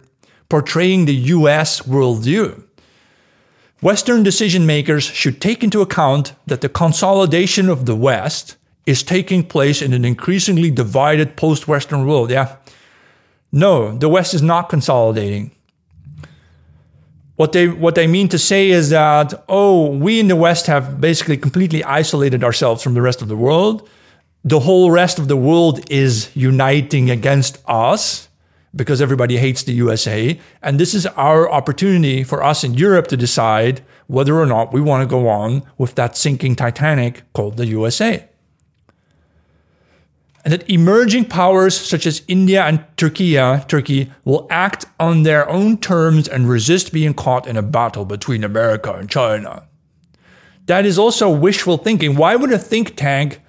portraying 0.49 1.07
the 1.07 1.15
US 1.15 1.81
worldview. 1.83 2.63
Western 3.83 4.23
decision 4.23 4.67
makers 4.67 5.05
should 5.05 5.41
take 5.41 5.65
into 5.65 5.81
account 5.81 6.35
that 6.47 6.61
the 6.61 6.69
consolidation 6.69 7.71
of 7.71 7.87
the 7.87 7.97
West 7.97 8.57
is 8.85 9.03
taking 9.03 9.43
place 9.43 9.81
in 9.81 9.95
an 9.95 10.05
increasingly 10.05 10.71
divided 10.71 11.37
post 11.37 11.67
Western 11.67 12.07
world. 12.07 12.31
Yeah. 12.31 12.57
No, 13.53 13.97
the 13.97 14.09
West 14.09 14.35
is 14.35 14.43
not 14.43 14.69
consolidating. 14.69 15.51
What 17.41 17.53
they, 17.53 17.69
what 17.69 17.95
they 17.95 18.07
mean 18.07 18.29
to 18.29 18.39
say 18.39 18.69
is 18.69 18.91
that, 18.91 19.29
oh, 19.49 19.97
we 19.97 20.21
in 20.21 20.29
the 20.29 20.37
West 20.37 20.67
have 20.67 21.01
basically 21.01 21.39
completely 21.39 21.83
isolated 21.83 22.45
ourselves 22.45 22.83
from 22.83 22.95
the 22.95 23.03
rest 23.03 23.23
of 23.23 23.29
the 23.29 23.37
world 23.37 23.89
the 24.45 24.61
whole 24.61 24.91
rest 24.91 25.19
of 25.19 25.29
the 25.29 25.37
world 25.37 25.81
is 25.91 26.35
uniting 26.35 27.11
against 27.11 27.59
us 27.67 28.29
because 28.75 29.03
everybody 29.03 29.37
hates 29.37 29.65
the 29.65 29.73
USA. 29.75 30.41
And 30.63 30.79
this 30.79 30.95
is 30.95 31.07
our 31.07 31.51
opportunity 31.51 32.25
for 32.25 32.43
us 32.43 32.65
in 32.65 32.75
Europe 32.75 33.09
to 33.09 33.17
decide 33.17 33.83
whether 34.07 34.39
or 34.39 34.47
not 34.47 34.73
we 34.73 34.81
want 34.81 35.03
to 35.03 35.07
go 35.07 35.29
on 35.29 35.63
with 35.77 35.95
that 35.97 36.17
sinking 36.17 36.57
Titanic 36.57 37.23
called 37.33 37.57
the 37.57 37.67
USA. 37.67 38.30
And 40.43 40.53
that 40.53 40.69
emerging 40.71 41.27
powers 41.27 41.77
such 41.77 42.07
as 42.07 42.23
India 42.27 42.65
and 42.65 42.83
Turkey, 42.97 43.35
Turkey 43.69 44.11
will 44.25 44.47
act 44.49 44.87
on 44.99 45.23
their 45.23 45.49
own 45.49 45.77
terms 45.77 46.29
and 46.29 46.49
resist 46.49 46.93
being 46.93 47.13
caught 47.13 47.47
in 47.47 47.59
a 47.59 47.63
battle 47.63 48.07
between 48.07 48.43
America 48.43 48.93
and 48.95 49.11
China. 49.11 49.67
That 50.67 50.87
is 50.87 50.99
also 50.99 51.29
wishful 51.29 51.77
thinking. 51.79 52.15
Why 52.17 52.37
would 52.37 52.53
a 52.53 52.59
think 52.59 52.97
tank 52.97 53.41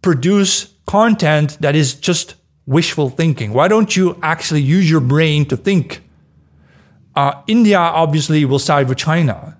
produce 0.00 0.72
content 0.86 1.58
that 1.60 1.74
is 1.74 1.94
just 1.94 2.36
wishful 2.66 3.10
thinking? 3.10 3.52
Why 3.52 3.68
don't 3.68 3.94
you 3.96 4.18
actually 4.22 4.62
use 4.62 4.88
your 4.88 5.00
brain 5.00 5.44
to 5.46 5.56
think? 5.56 6.02
Uh, 7.14 7.42
India 7.46 7.78
obviously 7.78 8.44
will 8.44 8.60
side 8.60 8.88
with 8.88 8.96
China, 8.96 9.58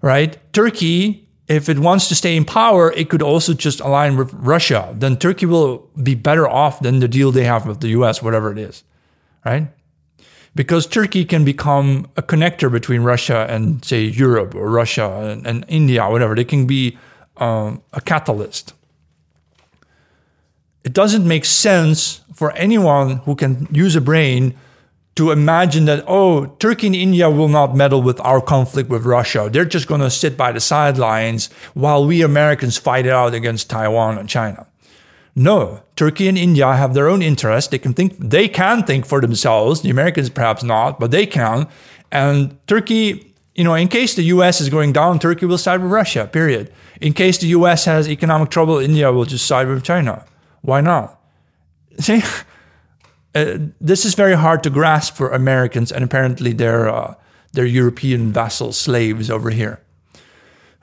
right? 0.00 0.38
Turkey, 0.52 1.21
if 1.48 1.68
it 1.68 1.78
wants 1.78 2.08
to 2.08 2.14
stay 2.14 2.36
in 2.36 2.44
power, 2.44 2.92
it 2.92 3.10
could 3.10 3.22
also 3.22 3.52
just 3.52 3.80
align 3.80 4.16
with 4.16 4.32
Russia. 4.34 4.94
Then 4.96 5.16
Turkey 5.16 5.46
will 5.46 5.90
be 6.02 6.14
better 6.14 6.48
off 6.48 6.80
than 6.80 7.00
the 7.00 7.08
deal 7.08 7.32
they 7.32 7.44
have 7.44 7.66
with 7.66 7.80
the 7.80 7.88
US, 7.88 8.22
whatever 8.22 8.52
it 8.52 8.58
is, 8.58 8.84
right? 9.44 9.68
Because 10.54 10.86
Turkey 10.86 11.24
can 11.24 11.44
become 11.44 12.06
a 12.16 12.22
connector 12.22 12.70
between 12.70 13.02
Russia 13.02 13.46
and, 13.48 13.84
say, 13.84 14.02
Europe 14.02 14.54
or 14.54 14.70
Russia 14.70 15.08
and, 15.32 15.46
and 15.46 15.64
India, 15.68 16.08
whatever. 16.08 16.34
They 16.34 16.44
can 16.44 16.66
be 16.66 16.98
um, 17.38 17.82
a 17.92 18.00
catalyst 18.00 18.74
it 20.84 20.92
doesn't 20.92 21.26
make 21.26 21.44
sense 21.44 22.22
for 22.34 22.52
anyone 22.52 23.18
who 23.18 23.34
can 23.34 23.68
use 23.70 23.94
a 23.94 24.00
brain 24.00 24.54
to 25.14 25.30
imagine 25.30 25.84
that, 25.84 26.04
oh, 26.06 26.46
Turkey 26.58 26.86
and 26.86 26.96
India 26.96 27.28
will 27.30 27.48
not 27.48 27.76
meddle 27.76 28.02
with 28.02 28.18
our 28.20 28.40
conflict 28.40 28.88
with 28.88 29.04
Russia. 29.04 29.50
They're 29.52 29.64
just 29.64 29.86
going 29.86 30.00
to 30.00 30.10
sit 30.10 30.36
by 30.36 30.52
the 30.52 30.60
sidelines 30.60 31.50
while 31.74 32.06
we 32.06 32.22
Americans 32.22 32.78
fight 32.78 33.06
it 33.06 33.12
out 33.12 33.34
against 33.34 33.68
Taiwan 33.68 34.16
and 34.16 34.28
China. 34.28 34.66
No, 35.34 35.82
Turkey 35.96 36.28
and 36.28 36.36
India 36.36 36.74
have 36.74 36.94
their 36.94 37.08
own 37.08 37.22
interests. 37.22 37.70
They 37.70 37.78
can 37.78 37.94
think, 37.94 38.16
they 38.18 38.48
can 38.48 38.84
think 38.84 39.06
for 39.06 39.20
themselves. 39.20 39.80
The 39.82 39.90
Americans 39.90 40.30
perhaps 40.30 40.62
not, 40.62 41.00
but 41.00 41.10
they 41.10 41.26
can. 41.26 41.68
And 42.10 42.56
Turkey, 42.66 43.34
you 43.54 43.64
know, 43.64 43.74
in 43.74 43.88
case 43.88 44.14
the 44.14 44.24
US 44.24 44.60
is 44.60 44.68
going 44.68 44.92
down, 44.92 45.18
Turkey 45.18 45.46
will 45.46 45.58
side 45.58 45.82
with 45.82 45.90
Russia, 45.90 46.26
period. 46.26 46.72
In 47.00 47.12
case 47.12 47.38
the 47.38 47.48
US 47.48 47.86
has 47.86 48.08
economic 48.08 48.50
trouble, 48.50 48.78
India 48.78 49.10
will 49.12 49.24
just 49.24 49.46
side 49.46 49.68
with 49.68 49.82
China. 49.82 50.24
Why 50.60 50.80
not? 50.80 51.18
See, 51.98 52.22
uh, 53.34 53.58
this 53.80 54.04
is 54.04 54.14
very 54.14 54.34
hard 54.34 54.62
to 54.62 54.70
grasp 54.70 55.14
for 55.14 55.30
Americans, 55.30 55.92
and 55.92 56.04
apparently 56.04 56.52
they're, 56.52 56.88
uh, 56.88 57.14
they're 57.52 57.64
European 57.64 58.32
vassal 58.32 58.72
slaves 58.72 59.30
over 59.30 59.50
here. 59.50 59.80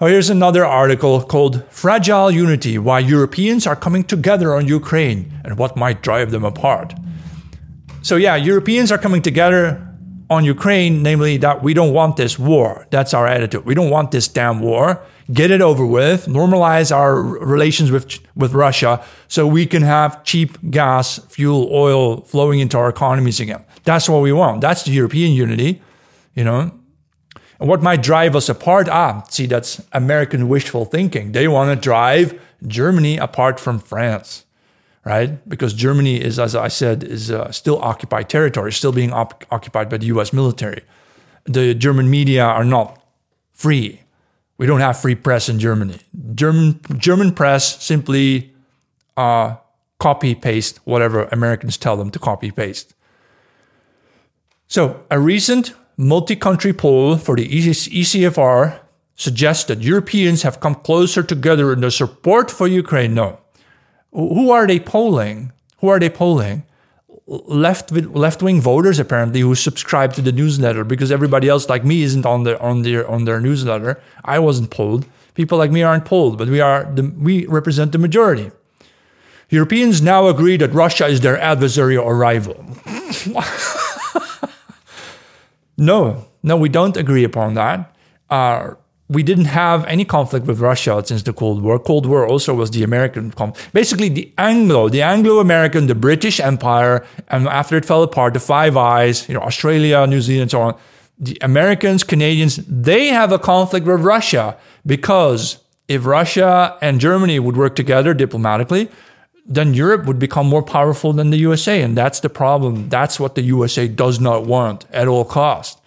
Oh, 0.01 0.07
here's 0.07 0.29
another 0.29 0.65
article 0.65 1.21
called 1.21 1.63
Fragile 1.69 2.31
Unity 2.31 2.77
Why 2.77 2.99
Europeans 2.99 3.67
Are 3.67 3.75
Coming 3.75 4.03
Together 4.05 4.55
on 4.55 4.67
Ukraine 4.67 5.41
and 5.43 5.57
What 5.57 5.75
Might 5.75 6.01
Drive 6.01 6.31
Them 6.31 6.45
Apart. 6.45 6.93
So, 8.01 8.15
yeah, 8.15 8.37
Europeans 8.37 8.91
are 8.91 8.97
coming 8.97 9.21
together 9.21 9.88
on 10.29 10.45
Ukraine, 10.45 11.01
namely 11.01 11.37
that 11.37 11.63
we 11.63 11.73
don't 11.73 11.93
want 11.93 12.17
this 12.17 12.37
war. 12.37 12.87
That's 12.91 13.13
our 13.13 13.27
attitude. 13.27 13.65
We 13.65 13.73
don't 13.73 13.89
want 13.89 14.11
this 14.11 14.27
damn 14.27 14.59
war 14.59 15.01
get 15.31 15.51
it 15.51 15.61
over 15.61 15.85
with, 15.85 16.25
normalize 16.25 16.95
our 16.95 17.21
relations 17.21 17.91
with 17.91 18.19
with 18.35 18.53
Russia, 18.53 19.03
so 19.27 19.45
we 19.45 19.65
can 19.65 19.83
have 19.83 20.23
cheap 20.23 20.57
gas, 20.71 21.19
fuel, 21.29 21.69
oil 21.71 22.21
flowing 22.21 22.59
into 22.59 22.77
our 22.77 22.89
economies 22.89 23.39
again. 23.39 23.63
That's 23.83 24.09
what 24.09 24.21
we 24.21 24.31
want. 24.31 24.61
That's 24.61 24.83
the 24.83 24.91
European 24.91 25.33
unity, 25.33 25.81
you 26.35 26.43
know. 26.43 26.71
And 27.59 27.67
what 27.67 27.83
might 27.83 28.01
drive 28.01 28.35
us 28.35 28.49
apart? 28.49 28.87
Ah, 28.89 29.23
see, 29.29 29.45
that's 29.45 29.81
American 29.91 30.47
wishful 30.47 30.85
thinking. 30.85 31.33
They 31.33 31.47
want 31.47 31.69
to 31.69 31.81
drive 31.81 32.39
Germany 32.65 33.17
apart 33.17 33.59
from 33.59 33.79
France, 33.79 34.45
right? 35.05 35.47
Because 35.47 35.73
Germany 35.73 36.21
is, 36.21 36.39
as 36.39 36.55
I 36.55 36.67
said, 36.67 37.03
is 37.03 37.31
uh, 37.31 37.51
still 37.51 37.79
occupied 37.81 38.29
territory, 38.29 38.71
still 38.71 38.91
being 38.91 39.13
op- 39.13 39.45
occupied 39.51 39.89
by 39.89 39.97
the 39.97 40.07
U.S. 40.07 40.33
military. 40.33 40.83
The 41.45 41.73
German 41.73 42.09
media 42.09 42.43
are 42.43 42.65
not 42.65 43.03
free 43.53 44.01
we 44.59 44.67
don't 44.67 44.81
have 44.81 44.99
free 44.99 45.15
press 45.15 45.49
in 45.49 45.57
Germany. 45.57 45.97
German 46.35 46.81
German 46.97 47.33
press 47.33 47.81
simply 47.81 48.53
uh, 49.17 49.55
copy 49.99 50.35
paste 50.35 50.79
whatever 50.83 51.23
Americans 51.31 51.77
tell 51.77 51.95
them 51.97 52.11
to 52.11 52.19
copy 52.19 52.51
paste. 52.51 52.93
So, 54.67 55.03
a 55.09 55.19
recent 55.19 55.73
multi 55.97 56.35
country 56.35 56.73
poll 56.73 57.15
for 57.17 57.35
the 57.37 57.47
ECFR 57.47 58.79
suggests 59.15 59.63
that 59.63 59.81
Europeans 59.81 60.43
have 60.43 60.59
come 60.59 60.75
closer 60.75 61.23
together 61.23 61.71
in 61.71 61.79
their 61.79 61.89
support 61.89 62.51
for 62.51 62.67
Ukraine. 62.67 63.13
No. 63.13 63.38
Who 64.11 64.51
are 64.51 64.67
they 64.67 64.79
polling? 64.79 65.51
Who 65.79 65.87
are 65.87 65.99
they 65.99 66.09
polling? 66.09 66.63
Left 67.27 67.91
left 67.91 68.41
wing 68.41 68.59
voters 68.59 68.99
apparently 68.99 69.41
who 69.41 69.53
subscribe 69.53 70.13
to 70.13 70.21
the 70.21 70.31
newsletter 70.31 70.83
because 70.83 71.11
everybody 71.11 71.47
else 71.47 71.69
like 71.69 71.85
me 71.85 72.01
isn't 72.01 72.25
on 72.25 72.43
their 72.43 72.61
on 72.61 72.81
their 72.81 73.07
on 73.07 73.25
their 73.25 73.39
newsletter. 73.39 74.01
I 74.25 74.39
wasn't 74.39 74.71
polled. 74.71 75.05
People 75.35 75.57
like 75.57 75.71
me 75.71 75.83
aren't 75.83 76.05
polled, 76.05 76.37
but 76.37 76.47
we 76.49 76.59
are 76.59 76.85
the, 76.91 77.13
we 77.17 77.45
represent 77.45 77.91
the 77.91 77.99
majority. 77.99 78.51
Europeans 79.49 80.01
now 80.01 80.27
agree 80.27 80.57
that 80.57 80.73
Russia 80.73 81.07
is 81.07 81.21
their 81.21 81.39
adversary 81.39 81.97
or 81.97 82.15
rival. 82.15 82.65
no, 85.77 86.25
no, 86.43 86.57
we 86.57 86.69
don't 86.69 86.97
agree 86.97 87.23
upon 87.23 87.55
that. 87.55 87.95
Uh, 88.29 88.75
we 89.09 89.23
didn't 89.23 89.45
have 89.45 89.85
any 89.85 90.05
conflict 90.05 90.45
with 90.45 90.59
Russia 90.59 91.01
since 91.03 91.23
the 91.23 91.33
Cold 91.33 91.63
War. 91.63 91.79
Cold 91.79 92.05
War 92.05 92.27
also 92.27 92.53
was 92.53 92.69
the 92.69 92.83
American 92.83 93.31
conflict. 93.31 93.73
Basically, 93.73 94.07
the 94.07 94.31
Anglo, 94.37 94.87
the 94.87 95.01
Anglo-American, 95.01 95.87
the 95.87 95.95
British 95.95 96.39
Empire, 96.39 97.03
and 97.27 97.47
after 97.47 97.75
it 97.75 97.85
fell 97.85 98.03
apart, 98.03 98.35
the 98.35 98.39
Five 98.39 98.77
Eyes, 98.77 99.27
you 99.27 99.33
know, 99.33 99.41
Australia, 99.41 100.05
New 100.05 100.21
Zealand, 100.21 100.51
so 100.51 100.61
on. 100.61 100.77
The 101.17 101.37
Americans, 101.41 102.03
Canadians, 102.03 102.57
they 102.67 103.07
have 103.07 103.31
a 103.31 103.39
conflict 103.39 103.85
with 103.85 104.01
Russia 104.01 104.55
because 104.85 105.57
if 105.87 106.05
Russia 106.05 106.77
and 106.81 106.99
Germany 106.99 107.39
would 107.39 107.57
work 107.57 107.75
together 107.75 108.13
diplomatically, 108.13 108.89
then 109.43 109.73
Europe 109.73 110.05
would 110.05 110.19
become 110.19 110.47
more 110.47 110.61
powerful 110.61 111.11
than 111.13 111.31
the 111.31 111.37
USA. 111.37 111.81
And 111.81 111.97
that's 111.97 112.19
the 112.19 112.29
problem. 112.29 112.89
That's 112.89 113.19
what 113.19 113.33
the 113.33 113.41
USA 113.41 113.87
does 113.87 114.19
not 114.19 114.45
want 114.45 114.85
at 114.93 115.07
all 115.07 115.25
costs. 115.25 115.78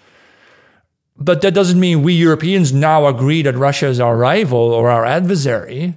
But 1.25 1.41
that 1.43 1.55
doesn't 1.55 1.79
mean 1.79 2.03
we 2.03 2.15
Europeans 2.15 2.73
now 2.73 3.07
agree 3.07 3.43
that 3.43 3.55
Russia 3.55 3.87
is 3.87 4.01
our 4.01 4.17
rival 4.17 4.59
or 4.59 4.91
our 4.91 5.05
adversary. 5.05 5.95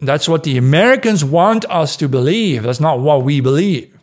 That's 0.00 0.28
what 0.28 0.42
the 0.42 0.58
Americans 0.58 1.24
want 1.24 1.64
us 1.66 1.96
to 1.98 2.08
believe. 2.08 2.64
That's 2.64 2.80
not 2.80 2.98
what 2.98 3.22
we 3.22 3.40
believe. 3.40 3.96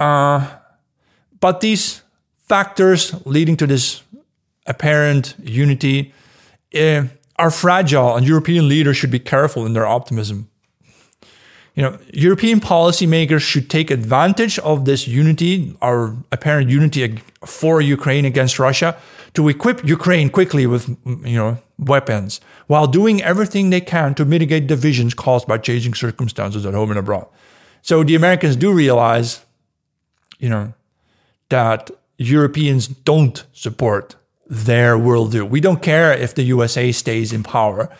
Uh, 0.00 0.56
but 1.38 1.60
these 1.60 2.02
factors 2.48 3.14
leading 3.24 3.56
to 3.58 3.66
this 3.66 4.02
apparent 4.66 5.36
unity 5.40 6.12
uh, 6.74 7.04
are 7.36 7.52
fragile, 7.52 8.16
and 8.16 8.26
European 8.26 8.68
leaders 8.68 8.96
should 8.96 9.12
be 9.12 9.20
careful 9.20 9.66
in 9.66 9.72
their 9.72 9.86
optimism. 9.86 10.48
You 11.74 11.82
know, 11.82 11.98
European 12.12 12.60
policymakers 12.60 13.40
should 13.40 13.68
take 13.68 13.90
advantage 13.90 14.58
of 14.60 14.84
this 14.84 15.08
unity, 15.08 15.76
our 15.82 16.14
apparent 16.30 16.70
unity 16.70 17.20
for 17.44 17.80
Ukraine 17.80 18.24
against 18.24 18.60
Russia, 18.60 18.96
to 19.34 19.48
equip 19.48 19.84
Ukraine 19.84 20.30
quickly 20.30 20.66
with, 20.66 20.88
you 21.04 21.36
know, 21.36 21.58
weapons, 21.78 22.40
while 22.68 22.86
doing 22.86 23.20
everything 23.22 23.70
they 23.70 23.80
can 23.80 24.14
to 24.14 24.24
mitigate 24.24 24.68
divisions 24.68 25.14
caused 25.14 25.48
by 25.48 25.58
changing 25.58 25.94
circumstances 25.94 26.64
at 26.64 26.74
home 26.74 26.90
and 26.90 26.98
abroad. 26.98 27.26
So 27.82 28.04
the 28.04 28.14
Americans 28.14 28.54
do 28.54 28.72
realize, 28.72 29.44
you 30.38 30.48
know, 30.48 30.72
that 31.48 31.90
Europeans 32.18 32.86
don't 32.86 33.44
support 33.52 34.14
their 34.46 34.96
worldview. 34.96 35.48
We 35.48 35.60
don't 35.60 35.82
care 35.82 36.12
if 36.12 36.36
the 36.36 36.44
USA 36.44 36.92
stays 36.92 37.32
in 37.32 37.42
power. 37.42 37.90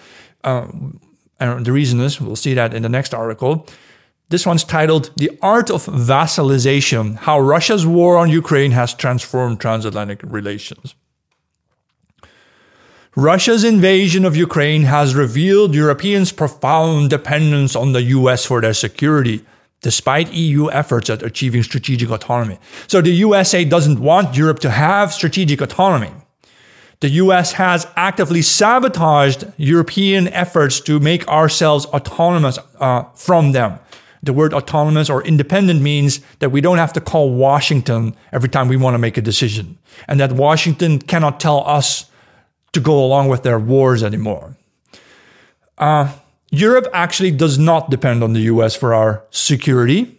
Um, 0.45 1.01
and 1.41 1.67
the 1.67 1.73
reason 1.73 2.01
is, 2.01 2.21
we'll 2.21 2.37
see 2.37 2.55
that 2.55 2.75
in 2.75 2.83
the 2.83 2.89
next 2.89 3.15
article. 3.15 3.67
This 4.29 4.47
one's 4.47 4.65
titled 4.65 5.11
The 5.17 5.31
Art 5.43 5.71
of 5.71 5.85
Vassalization 5.85 7.17
How 7.17 7.39
Russia's 7.39 7.87
War 7.87 8.17
on 8.17 8.31
Ukraine 8.31 8.71
Has 8.71 8.95
Transformed 8.95 9.61
Transatlantic 9.61 10.21
Relations. 10.23 10.95
Russia's 13.17 13.63
invasion 13.63 14.25
of 14.25 14.35
Ukraine 14.35 14.85
has 14.85 15.15
revealed 15.15 15.75
Europeans' 15.75 16.33
profound 16.33 17.11
dependence 17.11 17.77
on 17.77 17.93
the 17.93 18.03
US 18.03 18.45
for 18.45 18.61
their 18.61 18.75
security, 18.75 19.45
despite 19.83 20.33
EU 20.33 20.71
efforts 20.71 21.11
at 21.11 21.23
achieving 21.23 21.63
strategic 21.63 22.11
autonomy. 22.11 22.59
So 22.89 23.01
the 23.01 23.11
USA 23.11 23.65
doesn't 23.65 24.01
want 24.01 24.37
Europe 24.37 24.59
to 24.61 24.71
have 24.71 25.13
strategic 25.13 25.61
autonomy 25.61 26.11
the 27.01 27.09
US 27.11 27.53
has 27.53 27.87
actively 27.97 28.43
sabotaged 28.43 29.45
European 29.57 30.29
efforts 30.29 30.81
to 30.81 31.01
make 31.01 31.27
ourselves 31.29 31.87
autonomous 31.87 32.59
uh, 32.81 33.05
from 33.15 33.53
them. 33.53 33.79
The 34.23 34.33
word 34.33 34.55
autonomous 34.55 35.11
or 35.11 35.23
independent 35.23 35.83
means 35.83 36.21
that 36.39 36.51
we 36.51 36.61
don't 36.61 36.79
have 36.79 36.93
to 36.95 37.01
call 37.01 37.35
Washington 37.35 38.17
every 38.33 38.49
time 38.49 38.69
we 38.69 38.77
want 38.77 38.95
to 38.95 38.99
make 38.99 39.19
a 39.19 39.23
decision, 39.23 39.77
and 40.09 40.19
that 40.19 40.33
Washington 40.33 40.99
cannot 40.99 41.41
tell 41.41 41.67
us 41.69 42.11
to 42.73 42.81
go 42.81 43.05
along 43.05 43.29
with 43.29 43.43
their 43.43 43.59
wars 43.59 44.03
anymore. 44.03 44.57
Uh, 45.77 46.11
Europe 46.51 46.87
actually 46.93 47.33
does 47.33 47.59
not 47.59 47.91
depend 47.91 48.23
on 48.23 48.33
the 48.33 48.41
US 48.43 48.75
for 48.75 48.95
our 48.95 49.25
security 49.31 50.19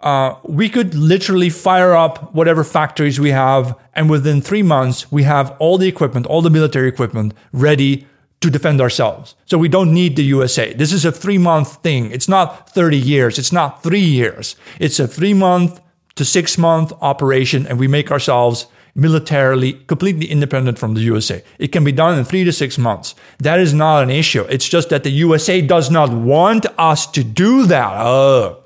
uh, 0.00 0.36
we 0.44 0.68
could 0.68 0.94
literally 0.94 1.50
fire 1.50 1.94
up 1.94 2.32
whatever 2.34 2.62
factories 2.62 3.18
we 3.18 3.30
have, 3.30 3.76
and 3.94 4.08
within 4.08 4.40
three 4.40 4.62
months, 4.62 5.10
we 5.10 5.24
have 5.24 5.56
all 5.58 5.76
the 5.76 5.88
equipment, 5.88 6.26
all 6.26 6.42
the 6.42 6.50
military 6.50 6.88
equipment 6.88 7.34
ready 7.52 8.06
to 8.40 8.50
defend 8.50 8.80
ourselves. 8.80 9.34
So 9.46 9.58
we 9.58 9.68
don't 9.68 9.92
need 9.92 10.14
the 10.14 10.22
USA. 10.24 10.72
This 10.72 10.92
is 10.92 11.04
a 11.04 11.10
three 11.10 11.38
month 11.38 11.82
thing. 11.82 12.12
It's 12.12 12.28
not 12.28 12.70
30 12.70 12.96
years. 12.96 13.38
It's 13.38 13.52
not 13.52 13.82
three 13.82 13.98
years. 14.00 14.54
It's 14.78 15.00
a 15.00 15.08
three 15.08 15.34
month 15.34 15.80
to 16.14 16.24
six 16.24 16.56
month 16.56 16.92
operation, 17.00 17.66
and 17.66 17.78
we 17.78 17.88
make 17.88 18.12
ourselves 18.12 18.66
militarily 18.94 19.74
completely 19.86 20.26
independent 20.26 20.78
from 20.78 20.94
the 20.94 21.00
USA. 21.02 21.42
It 21.58 21.68
can 21.68 21.84
be 21.84 21.92
done 21.92 22.18
in 22.18 22.24
three 22.24 22.44
to 22.44 22.52
six 22.52 22.78
months. 22.78 23.14
That 23.38 23.60
is 23.60 23.74
not 23.74 24.02
an 24.02 24.10
issue. 24.10 24.42
It's 24.42 24.68
just 24.68 24.90
that 24.90 25.04
the 25.04 25.10
USA 25.10 25.60
does 25.60 25.90
not 25.90 26.10
want 26.10 26.66
us 26.76 27.06
to 27.12 27.24
do 27.24 27.66
that. 27.66 27.92
Oh. 27.94 28.57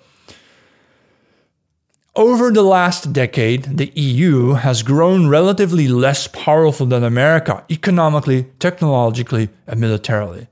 Over 2.15 2.51
the 2.51 2.63
last 2.63 3.15
decade, 3.15 3.79
the 3.79 3.91
EU 3.95 4.53
has 4.53 4.83
grown 4.83 5.29
relatively 5.29 5.89
less 5.89 6.27
powerful 6.27 6.85
than 6.85 7.03
America 7.03 7.65
economically, 7.71 8.49
technologically, 8.59 9.49
and 9.67 9.81
militarily. 9.81 10.49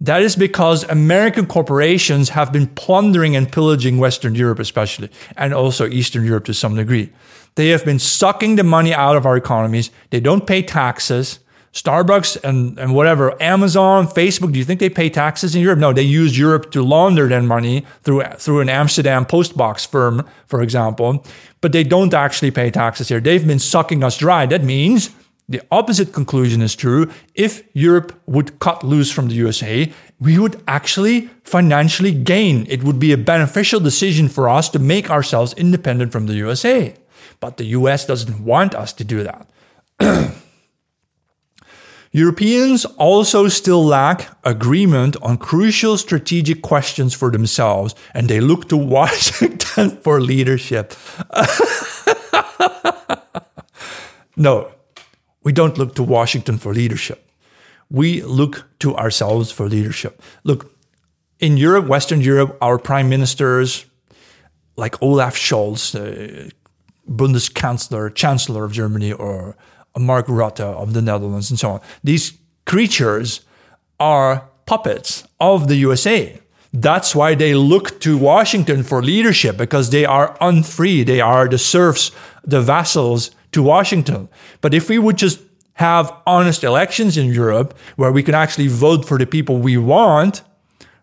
That 0.00 0.22
is 0.22 0.34
because 0.34 0.82
American 0.84 1.44
corporations 1.44 2.30
have 2.30 2.54
been 2.54 2.68
plundering 2.68 3.36
and 3.36 3.52
pillaging 3.52 3.98
Western 3.98 4.34
Europe, 4.34 4.58
especially, 4.58 5.10
and 5.36 5.52
also 5.52 5.86
Eastern 5.86 6.24
Europe 6.24 6.46
to 6.46 6.54
some 6.54 6.74
degree. 6.74 7.12
They 7.56 7.68
have 7.68 7.84
been 7.84 7.98
sucking 7.98 8.56
the 8.56 8.64
money 8.64 8.94
out 8.94 9.14
of 9.14 9.26
our 9.26 9.36
economies. 9.36 9.90
They 10.08 10.20
don't 10.20 10.46
pay 10.46 10.62
taxes. 10.62 11.38
Starbucks 11.74 12.42
and, 12.44 12.78
and 12.78 12.94
whatever, 12.94 13.40
Amazon, 13.42 14.06
Facebook, 14.06 14.52
do 14.52 14.60
you 14.60 14.64
think 14.64 14.78
they 14.78 14.88
pay 14.88 15.10
taxes 15.10 15.56
in 15.56 15.62
Europe? 15.62 15.80
No, 15.80 15.92
they 15.92 16.02
use 16.02 16.38
Europe 16.38 16.70
to 16.70 16.82
launder 16.82 17.26
their 17.26 17.42
money 17.42 17.84
through, 18.02 18.22
through 18.38 18.60
an 18.60 18.68
Amsterdam 18.68 19.26
postbox 19.26 19.84
firm, 19.84 20.24
for 20.46 20.62
example. 20.62 21.24
But 21.60 21.72
they 21.72 21.82
don't 21.82 22.14
actually 22.14 22.52
pay 22.52 22.70
taxes 22.70 23.08
here. 23.08 23.18
They've 23.18 23.44
been 23.44 23.58
sucking 23.58 24.04
us 24.04 24.16
dry. 24.16 24.46
That 24.46 24.62
means 24.62 25.10
the 25.48 25.62
opposite 25.72 26.12
conclusion 26.12 26.62
is 26.62 26.76
true. 26.76 27.10
If 27.34 27.64
Europe 27.72 28.20
would 28.26 28.60
cut 28.60 28.84
loose 28.84 29.10
from 29.10 29.26
the 29.26 29.34
USA, 29.34 29.92
we 30.20 30.38
would 30.38 30.62
actually 30.68 31.28
financially 31.42 32.12
gain. 32.12 32.66
It 32.68 32.84
would 32.84 33.00
be 33.00 33.12
a 33.12 33.18
beneficial 33.18 33.80
decision 33.80 34.28
for 34.28 34.48
us 34.48 34.68
to 34.70 34.78
make 34.78 35.10
ourselves 35.10 35.52
independent 35.54 36.12
from 36.12 36.26
the 36.26 36.34
USA. 36.34 36.94
But 37.40 37.56
the 37.56 37.66
US 37.66 38.06
doesn't 38.06 38.44
want 38.44 38.76
us 38.76 38.92
to 38.92 39.02
do 39.02 39.24
that. 39.24 39.50
Europeans 42.14 42.84
also 42.96 43.48
still 43.48 43.84
lack 43.84 44.28
agreement 44.44 45.16
on 45.20 45.36
crucial 45.36 45.98
strategic 45.98 46.62
questions 46.62 47.12
for 47.12 47.28
themselves, 47.28 47.92
and 48.14 48.28
they 48.28 48.38
look 48.38 48.68
to 48.68 48.76
Washington 48.76 49.90
for 50.02 50.20
leadership. 50.20 50.94
no, 54.36 54.70
we 55.42 55.52
don't 55.52 55.76
look 55.76 55.96
to 55.96 56.04
Washington 56.04 56.56
for 56.56 56.72
leadership. 56.72 57.28
We 57.90 58.22
look 58.22 58.64
to 58.78 58.94
ourselves 58.94 59.50
for 59.50 59.68
leadership. 59.68 60.22
Look, 60.44 60.72
in 61.40 61.56
Europe, 61.56 61.88
Western 61.88 62.20
Europe, 62.20 62.56
our 62.60 62.78
prime 62.78 63.08
ministers, 63.08 63.86
like 64.76 65.02
Olaf 65.02 65.34
Scholz, 65.34 65.96
uh, 65.96 66.48
Bundeskanzler, 67.10 68.14
Chancellor 68.14 68.64
of 68.64 68.70
Germany, 68.70 69.12
or 69.12 69.56
Mark 69.98 70.26
Rutte 70.26 70.60
of 70.60 70.92
the 70.92 71.02
Netherlands 71.02 71.50
and 71.50 71.58
so 71.58 71.70
on. 71.70 71.80
These 72.02 72.34
creatures 72.66 73.40
are 74.00 74.48
puppets 74.66 75.26
of 75.40 75.68
the 75.68 75.76
USA. 75.76 76.40
That's 76.72 77.14
why 77.14 77.34
they 77.36 77.54
look 77.54 78.00
to 78.00 78.18
Washington 78.18 78.82
for 78.82 79.02
leadership 79.02 79.56
because 79.56 79.90
they 79.90 80.04
are 80.04 80.36
unfree. 80.40 81.04
They 81.04 81.20
are 81.20 81.46
the 81.48 81.58
serfs, 81.58 82.10
the 82.42 82.60
vassals 82.60 83.30
to 83.52 83.62
Washington. 83.62 84.28
But 84.60 84.74
if 84.74 84.88
we 84.88 84.98
would 84.98 85.16
just 85.16 85.40
have 85.74 86.12
honest 86.26 86.64
elections 86.64 87.16
in 87.16 87.32
Europe 87.32 87.76
where 87.96 88.12
we 88.12 88.22
can 88.22 88.34
actually 88.34 88.68
vote 88.68 89.06
for 89.06 89.18
the 89.18 89.26
people 89.26 89.58
we 89.58 89.76
want, 89.76 90.42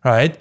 right? 0.04 0.38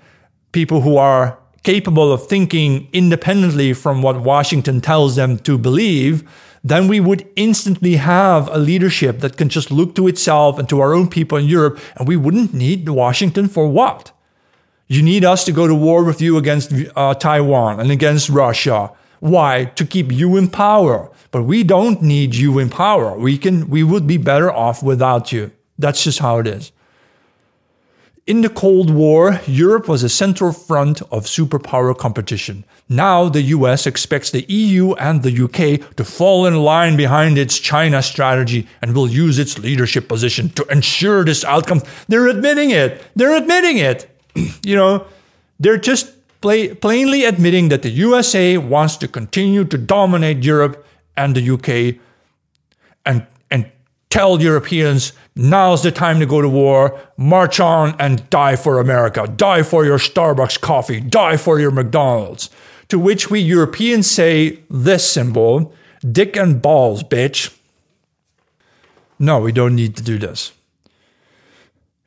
People 0.52 0.80
who 0.80 0.96
are 0.96 1.38
capable 1.62 2.12
of 2.12 2.26
thinking 2.26 2.88
independently 2.92 3.72
from 3.72 4.02
what 4.02 4.22
Washington 4.22 4.80
tells 4.80 5.16
them 5.16 5.38
to 5.38 5.58
believe, 5.58 6.28
then 6.62 6.88
we 6.88 7.01
would 7.01 7.29
instantly 7.37 7.96
have 7.96 8.49
a 8.49 8.59
leadership 8.59 9.20
that 9.20 9.37
can 9.37 9.49
just 9.49 9.70
look 9.70 9.94
to 9.94 10.09
itself 10.09 10.59
and 10.59 10.68
to 10.68 10.81
our 10.81 10.92
own 10.92 11.09
people 11.09 11.38
in 11.38 11.46
Europe, 11.46 11.81
and 11.96 12.07
we 12.07 12.16
wouldn't 12.16 12.53
need 12.53 12.88
Washington 12.88 13.49
for 13.49 13.68
what? 13.68 14.12
You 14.87 15.03
need 15.03 15.25
us 15.25 15.44
to 15.44 15.53
go 15.53 15.66
to 15.66 15.75
war 15.75 16.05
with 16.05 16.20
you 16.20 16.37
against 16.37 16.73
uh, 16.96 17.14
Taiwan 17.14 17.79
and 17.81 17.90
against 17.90 18.29
Russia. 18.29 18.92
Why? 19.20 19.66
To 19.77 19.87
keep 19.87 20.11
you 20.11 20.37
in 20.37 20.49
power. 20.49 21.11
But 21.31 21.44
we 21.44 21.62
don't 21.62 22.03
need 22.03 22.35
you 22.35 22.59
in 22.59 22.70
power. 22.70 23.16
We 23.16 23.38
can 23.38 23.70
we 23.70 23.85
would 23.85 24.07
be 24.07 24.16
better 24.16 24.51
off 24.51 24.83
without 24.83 25.31
you. 25.31 25.53
That's 25.79 26.03
just 26.03 26.18
how 26.18 26.38
it 26.38 26.46
is. 26.46 26.73
In 28.30 28.42
the 28.42 28.48
Cold 28.48 28.90
War, 28.90 29.40
Europe 29.48 29.88
was 29.88 30.04
a 30.04 30.08
central 30.08 30.52
front 30.52 31.02
of 31.10 31.26
superpower 31.26 31.98
competition. 31.98 32.64
Now 32.88 33.28
the 33.28 33.42
US 33.56 33.88
expects 33.88 34.30
the 34.30 34.44
EU 34.48 34.92
and 34.92 35.24
the 35.24 35.34
UK 35.46 35.96
to 35.96 36.04
fall 36.04 36.46
in 36.46 36.54
line 36.62 36.96
behind 36.96 37.36
its 37.38 37.58
China 37.58 38.00
strategy 38.04 38.68
and 38.80 38.94
will 38.94 39.10
use 39.10 39.40
its 39.40 39.58
leadership 39.58 40.06
position 40.06 40.48
to 40.50 40.64
ensure 40.70 41.24
this 41.24 41.44
outcome. 41.44 41.82
They're 42.06 42.28
admitting 42.28 42.70
it. 42.70 43.02
They're 43.16 43.34
admitting 43.34 43.78
it. 43.78 44.08
you 44.62 44.76
know, 44.76 45.06
they're 45.58 45.76
just 45.76 46.12
play, 46.40 46.72
plainly 46.72 47.24
admitting 47.24 47.68
that 47.70 47.82
the 47.82 47.90
USA 47.90 48.58
wants 48.58 48.96
to 48.98 49.08
continue 49.08 49.64
to 49.64 49.76
dominate 49.76 50.44
Europe 50.44 50.86
and 51.16 51.34
the 51.34 51.50
UK 51.50 52.00
and 53.04 53.26
tell 54.11 54.42
Europeans 54.42 55.12
now's 55.35 55.83
the 55.83 55.92
time 55.92 56.20
to 56.20 56.27
go 56.27 56.42
to 56.42 56.49
war, 56.49 57.01
march 57.16 57.61
on 57.61 57.94
and 57.99 58.29
die 58.29 58.57
for 58.57 58.79
America, 58.81 59.27
die 59.27 59.62
for 59.62 59.85
your 59.85 59.99
Starbucks 59.99 60.61
coffee, 60.61 61.01
die 61.01 61.37
for 61.37 61.59
your 61.59 61.70
McDonald's. 61.70 62.51
To 62.88 62.99
which 62.99 63.31
we 63.31 63.40
Europeans 63.40 64.11
say 64.11 64.59
this 64.68 65.09
symbol, 65.09 65.73
dick 66.11 66.37
and 66.37 66.61
balls, 66.61 67.05
bitch. 67.05 67.57
No, 69.18 69.40
we 69.40 69.53
don't 69.53 69.77
need 69.77 69.96
to 69.96 70.03
do 70.03 70.18
this. 70.18 70.53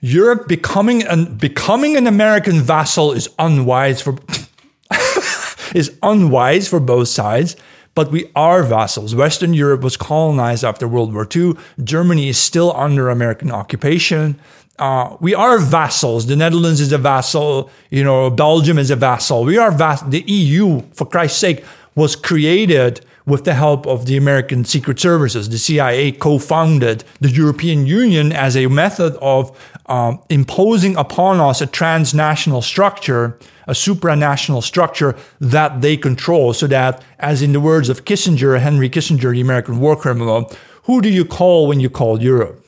Europe 0.02 0.50
becoming 0.50 1.04
an 1.04 1.38
becoming 1.38 1.96
an 1.96 2.08
American 2.08 2.60
vassal 2.60 3.14
is 3.14 3.30
unwise 3.40 4.02
for 4.02 4.18
is 5.74 5.98
unwise 6.04 6.68
for 6.68 6.82
both 6.82 7.08
sides 7.08 7.56
but 7.96 8.12
we 8.12 8.30
are 8.36 8.64
vassals. 8.64 9.16
Western 9.16 9.54
Europe 9.54 9.82
was 9.82 9.98
colonized 9.98 10.64
after 10.64 10.88
World 10.88 11.14
War 11.14 11.28
II. 11.34 11.54
Germany 11.84 12.30
is 12.30 12.38
still 12.38 12.76
under 12.76 13.10
American 13.10 13.52
occupation. 13.52 14.40
Uh, 14.80 15.16
we 15.20 15.36
are 15.36 15.60
vassals. 15.60 16.26
The 16.26 16.36
Netherlands 16.36 16.82
is 16.82 16.92
a 16.92 16.98
vassal. 16.98 17.70
You 17.92 18.04
know, 18.04 18.30
Belgium 18.30 18.80
is 18.80 18.90
a 18.90 18.96
vassal. 18.96 19.44
We 19.44 19.58
are 19.58 19.72
vass- 19.72 20.02
The 20.02 20.24
EU, 20.28 20.82
for 20.94 21.06
Christ's 21.06 21.40
sake, 21.40 21.64
was 21.96 22.16
created 22.16 23.06
with 23.26 23.46
the 23.46 23.54
help 23.54 23.86
of 23.88 24.06
the 24.06 24.18
American 24.18 24.66
Secret 24.66 25.00
Services. 25.00 25.48
The 25.50 25.58
CIA 25.58 26.12
co 26.12 26.40
founded 26.40 27.04
the 27.22 27.30
European 27.30 27.86
Union 27.86 28.32
as 28.32 28.58
a 28.58 28.68
method 28.68 29.16
of 29.22 29.56
um, 29.88 30.22
imposing 30.30 30.96
upon 30.96 31.40
us 31.40 31.62
a 31.62 31.68
transnational 31.68 32.62
structure, 32.62 33.38
a 33.68 33.74
supranational 33.74 34.64
structure 34.64 35.16
that 35.40 35.82
they 35.82 35.98
control, 35.98 36.54
so 36.54 36.68
that, 36.68 37.04
as 37.20 37.42
in 37.42 37.54
the 37.54 37.60
words 37.60 37.90
of 37.90 38.06
Kissinger, 38.06 38.60
Henry 38.60 38.90
Kissinger, 38.90 39.34
the 39.34 39.42
American 39.42 39.80
war 39.80 39.96
criminal, 39.96 40.52
who 40.84 41.02
do 41.02 41.10
you 41.10 41.26
call 41.26 41.68
when 41.68 41.80
you 41.80 41.90
call 41.90 42.22
Europe? 42.22 42.66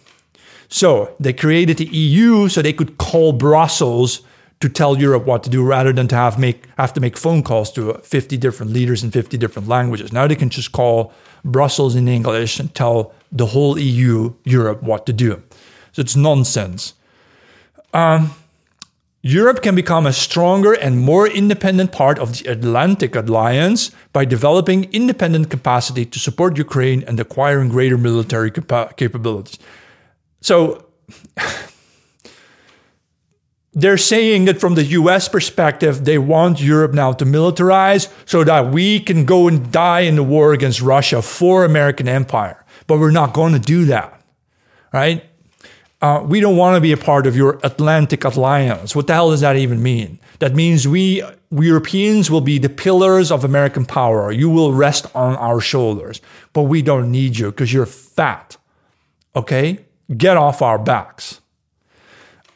So 0.67 1.15
they 1.19 1.33
created 1.33 1.77
the 1.77 1.85
EU 1.85 2.49
so 2.49 2.61
they 2.61 2.73
could 2.73 2.97
call 2.97 3.33
Brussels 3.33 4.21
to 4.61 4.69
tell 4.69 4.97
Europe 4.97 5.25
what 5.25 5.43
to 5.43 5.49
do 5.49 5.63
rather 5.63 5.93
than 5.93 6.07
to 6.07 6.15
have 6.15 6.39
make 6.39 6.63
have 6.77 6.93
to 6.93 7.01
make 7.01 7.17
phone 7.17 7.43
calls 7.43 7.71
to 7.73 7.93
50 8.03 8.37
different 8.37 8.71
leaders 8.71 9.03
in 9.03 9.11
50 9.11 9.37
different 9.37 9.67
languages. 9.67 10.11
Now 10.11 10.27
they 10.27 10.35
can 10.35 10.49
just 10.49 10.71
call 10.71 11.13
Brussels 11.43 11.95
in 11.95 12.07
English 12.07 12.59
and 12.59 12.73
tell 12.73 13.13
the 13.31 13.47
whole 13.47 13.77
EU, 13.77 14.33
Europe, 14.43 14.81
what 14.81 15.05
to 15.05 15.13
do. 15.13 15.43
So 15.91 16.01
it's 16.01 16.15
nonsense. 16.15 16.93
Um, 17.95 18.31
Europe 19.21 19.61
can 19.63 19.73
become 19.73 20.05
a 20.05 20.11
stronger 20.11 20.73
and 20.73 20.99
more 20.99 21.27
independent 21.27 21.93
part 21.93 22.19
of 22.19 22.37
the 22.37 22.51
Atlantic 22.51 23.15
Alliance 23.15 23.89
by 24.11 24.25
developing 24.25 24.83
independent 24.91 25.49
capacity 25.49 26.05
to 26.05 26.19
support 26.19 26.57
Ukraine 26.57 27.03
and 27.07 27.17
acquiring 27.19 27.69
greater 27.69 27.97
military 27.97 28.51
capa- 28.51 28.93
capabilities. 28.97 29.57
So 30.41 30.85
they're 33.73 33.97
saying 33.97 34.45
that 34.45 34.59
from 34.59 34.75
the 34.75 34.83
US 34.99 35.29
perspective, 35.29 36.03
they 36.03 36.17
want 36.17 36.61
Europe 36.61 36.93
now 36.93 37.13
to 37.13 37.25
militarize 37.25 38.11
so 38.25 38.43
that 38.43 38.71
we 38.71 38.99
can 38.99 39.23
go 39.23 39.47
and 39.47 39.71
die 39.71 40.01
in 40.01 40.17
the 40.17 40.23
war 40.23 40.51
against 40.51 40.81
Russia 40.81 41.21
for 41.21 41.63
American 41.63 42.09
empire. 42.09 42.65
But 42.87 42.99
we're 42.99 43.11
not 43.21 43.33
going 43.33 43.53
to 43.53 43.59
do 43.59 43.85
that, 43.85 44.21
right? 44.91 45.23
Uh, 46.01 46.23
we 46.25 46.39
don't 46.39 46.57
want 46.57 46.75
to 46.75 46.81
be 46.81 46.91
a 46.91 46.97
part 46.97 47.25
of 47.25 47.35
your 47.35 47.59
Atlantic 47.63 48.23
alliance. 48.23 48.95
What 48.95 49.07
the 49.07 49.13
hell 49.13 49.31
does 49.31 49.41
that 49.41 49.55
even 49.55 49.81
mean? 49.81 50.19
That 50.39 50.53
means 50.53 50.87
we, 50.87 51.23
we 51.49 51.67
Europeans 51.67 52.29
will 52.29 52.41
be 52.41 52.59
the 52.59 52.69
pillars 52.69 53.31
of 53.31 53.43
American 53.43 53.85
power. 53.85 54.31
You 54.31 54.49
will 54.49 54.73
rest 54.73 55.07
on 55.15 55.35
our 55.37 55.61
shoulders, 55.61 56.21
but 56.53 56.63
we 56.63 56.81
don't 56.81 57.11
need 57.11 57.37
you 57.37 57.47
because 57.47 57.71
you're 57.71 57.85
fat. 57.85 58.57
Okay? 59.35 59.85
Get 60.15 60.37
off 60.37 60.61
our 60.61 60.77
backs. 60.77 61.41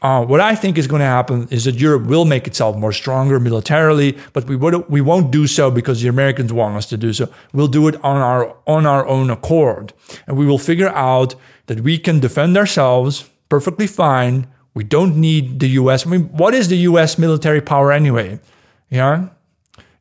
Uh, 0.02 0.26
what 0.26 0.40
I 0.40 0.56
think 0.56 0.78
is 0.78 0.88
going 0.88 1.02
to 1.02 1.06
happen 1.06 1.48
is 1.52 1.66
that 1.66 1.76
Europe 1.76 2.06
will 2.06 2.24
make 2.24 2.48
itself 2.48 2.78
more 2.78 2.94
stronger 2.94 3.40
militarily, 3.40 4.18
but 4.32 4.46
we 4.46 4.56
would, 4.56 4.90
we 4.90 5.02
won't 5.02 5.30
do 5.30 5.46
so 5.46 5.70
because 5.70 6.02
the 6.02 6.08
Americans 6.08 6.54
want 6.54 6.78
us 6.78 6.86
to 6.88 6.98
do 6.98 7.12
so. 7.12 7.30
We'll 7.52 7.68
do 7.68 7.88
it 7.90 7.96
on 8.04 8.18
our 8.18 8.56
on 8.66 8.86
our 8.86 9.06
own 9.06 9.30
accord, 9.30 9.94
and 10.26 10.38
we 10.38 10.46
will 10.46 10.58
figure 10.58 10.90
out 10.90 11.36
that 11.66 11.82
we 11.82 11.98
can 11.98 12.20
defend 12.20 12.58
ourselves 12.58 13.30
perfectly 13.50 13.88
fine. 13.88 14.48
We 14.74 14.86
don't 14.86 15.18
need 15.18 15.60
the 15.60 15.70
U.S. 15.82 16.08
I 16.08 16.12
mean, 16.12 16.30
what 16.30 16.54
is 16.54 16.70
the 16.70 16.78
U.S. 16.78 17.18
military 17.18 17.60
power 17.60 17.92
anyway? 17.92 18.40
Yeah, 18.90 19.30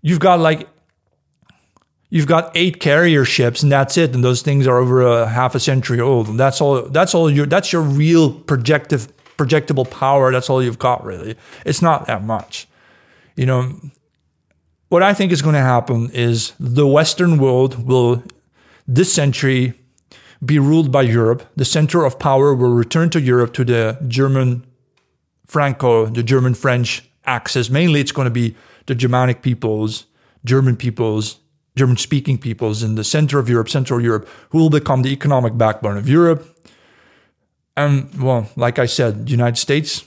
you've 0.01 0.21
got 0.21 0.39
like 0.39 0.69
you've 2.11 2.27
got 2.27 2.51
eight 2.55 2.81
carrier 2.81 3.25
ships 3.25 3.63
and 3.63 3.71
that's 3.71 3.97
it 3.97 4.15
and 4.15 4.25
those 4.25 4.43
things 4.43 4.67
are 4.67 4.79
over 4.79 5.03
a 5.03 5.29
half 5.29 5.55
a 5.55 5.61
century 5.61 6.01
old 6.01 6.29
and 6.29 6.41
that's 6.41 6.61
all 6.61 6.83
that's 6.83 7.15
all 7.15 7.31
your 7.31 7.47
that's 7.47 7.73
your 7.73 7.83
real 7.83 8.33
projective 8.33 9.13
projectable 9.39 9.91
power. 9.91 10.31
That's 10.31 10.51
all 10.51 10.63
you've 10.63 10.79
got, 10.79 11.03
really. 11.05 11.37
It's 11.65 11.81
not 11.81 12.07
that 12.07 12.23
much. 12.23 12.69
You 13.37 13.47
know, 13.47 13.81
what 14.89 15.03
I 15.03 15.15
think 15.15 15.33
is 15.33 15.41
going 15.41 15.55
to 15.55 15.61
happen 15.61 16.11
is 16.13 16.53
the 16.59 16.87
Western 16.87 17.39
world 17.39 17.87
will, 17.87 18.23
this 18.87 19.13
century, 19.13 19.75
be 20.45 20.59
ruled 20.59 20.93
by 20.93 21.03
Europe. 21.03 21.45
The 21.57 21.65
center 21.65 22.05
of 22.05 22.19
power 22.19 22.55
will 22.55 22.73
return 22.73 23.11
to 23.11 23.21
Europe, 23.21 23.53
to 23.55 23.65
the 23.65 23.99
German 24.07 24.67
Franco, 25.47 26.07
the 26.07 26.23
German 26.23 26.55
French 26.55 27.09
axis. 27.25 27.71
Mainly, 27.71 28.01
it's 28.01 28.13
going 28.13 28.27
to 28.27 28.31
be 28.31 28.57
the 28.87 28.95
Germanic 28.95 29.43
peoples, 29.43 30.07
German 30.45 30.77
peoples, 30.77 31.39
German 31.77 31.97
speaking 31.97 32.39
peoples 32.39 32.83
in 32.83 32.97
the 32.97 33.05
center 33.05 33.39
of 33.39 33.49
Europe, 33.49 33.69
Central 33.69 34.01
Europe, 34.01 34.29
who 34.51 34.59
will 34.59 34.71
become 34.71 35.03
the 35.03 35.13
economic 35.13 35.57
backbone 35.57 35.97
of 35.97 36.09
Europe. 36.09 36.45
And 37.79 38.13
well, 38.21 38.51
like 38.57 38.81
I 38.81 38.87
said, 38.87 39.31
United 39.31 39.57
States, 39.57 40.05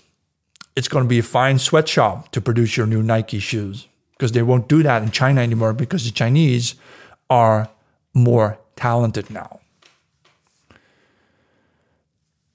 it's 0.75 0.89
going 0.89 1.05
to 1.05 1.07
be 1.07 1.19
a 1.19 1.23
fine 1.23 1.57
sweatshop 1.57 2.29
to 2.33 2.41
produce 2.41 2.75
your 2.75 2.85
new 2.85 3.01
Nike 3.01 3.39
shoes 3.39 3.87
because 4.11 4.33
they 4.33 4.41
won't 4.41 4.67
do 4.67 4.83
that 4.83 5.01
in 5.03 5.11
China 5.11 5.39
anymore 5.39 5.71
because 5.71 6.03
the 6.03 6.11
Chinese 6.11 6.75
are 7.29 7.69
more 8.13 8.59
talented 8.75 9.29
now. 9.29 9.61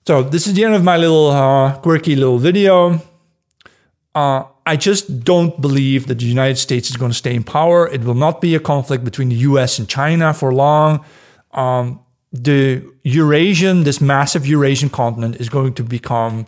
So 0.06 0.22
this 0.22 0.46
is 0.46 0.52
the 0.52 0.64
end 0.64 0.74
of 0.74 0.84
my 0.84 0.98
little 0.98 1.30
uh, 1.30 1.78
quirky 1.78 2.14
little 2.14 2.38
video. 2.38 3.00
Uh, 4.14 4.44
I 4.66 4.76
just 4.76 5.24
don't 5.24 5.58
believe 5.62 6.08
that 6.08 6.18
the 6.18 6.26
United 6.26 6.58
States 6.58 6.90
is 6.90 6.98
going 6.98 7.10
to 7.10 7.16
stay 7.16 7.34
in 7.34 7.42
power. 7.42 7.88
It 7.88 8.04
will 8.04 8.20
not 8.26 8.42
be 8.42 8.54
a 8.54 8.60
conflict 8.60 9.02
between 9.02 9.30
the 9.30 9.36
U.S. 9.50 9.78
and 9.78 9.88
China 9.88 10.34
for 10.34 10.52
long. 10.52 11.06
Um, 11.52 12.00
the 12.32 12.82
Eurasian, 13.02 13.84
this 13.84 14.00
massive 14.00 14.46
Eurasian 14.46 14.90
continent, 14.90 15.36
is 15.36 15.48
going 15.48 15.74
to 15.74 15.82
become 15.82 16.46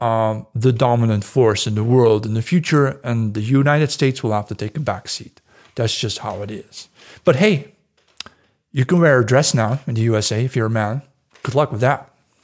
um, 0.00 0.46
the 0.54 0.72
dominant 0.72 1.24
force 1.24 1.66
in 1.66 1.74
the 1.74 1.84
world 1.84 2.26
in 2.26 2.34
the 2.34 2.42
future, 2.42 3.00
and 3.04 3.34
the 3.34 3.42
United 3.42 3.90
States 3.90 4.22
will 4.22 4.32
have 4.32 4.48
to 4.48 4.54
take 4.54 4.76
a 4.76 4.80
back 4.80 5.08
seat. 5.08 5.40
That's 5.74 5.98
just 5.98 6.18
how 6.18 6.42
it 6.42 6.50
is. 6.50 6.88
But 7.24 7.36
hey, 7.36 7.72
you 8.72 8.84
can 8.84 9.00
wear 9.00 9.20
a 9.20 9.26
dress 9.26 9.54
now 9.54 9.80
in 9.86 9.94
the 9.94 10.02
USA 10.02 10.44
if 10.44 10.56
you're 10.56 10.66
a 10.66 10.70
man. 10.70 11.02
Good 11.42 11.54
luck 11.54 11.72
with 11.72 11.80
that. 11.80 12.09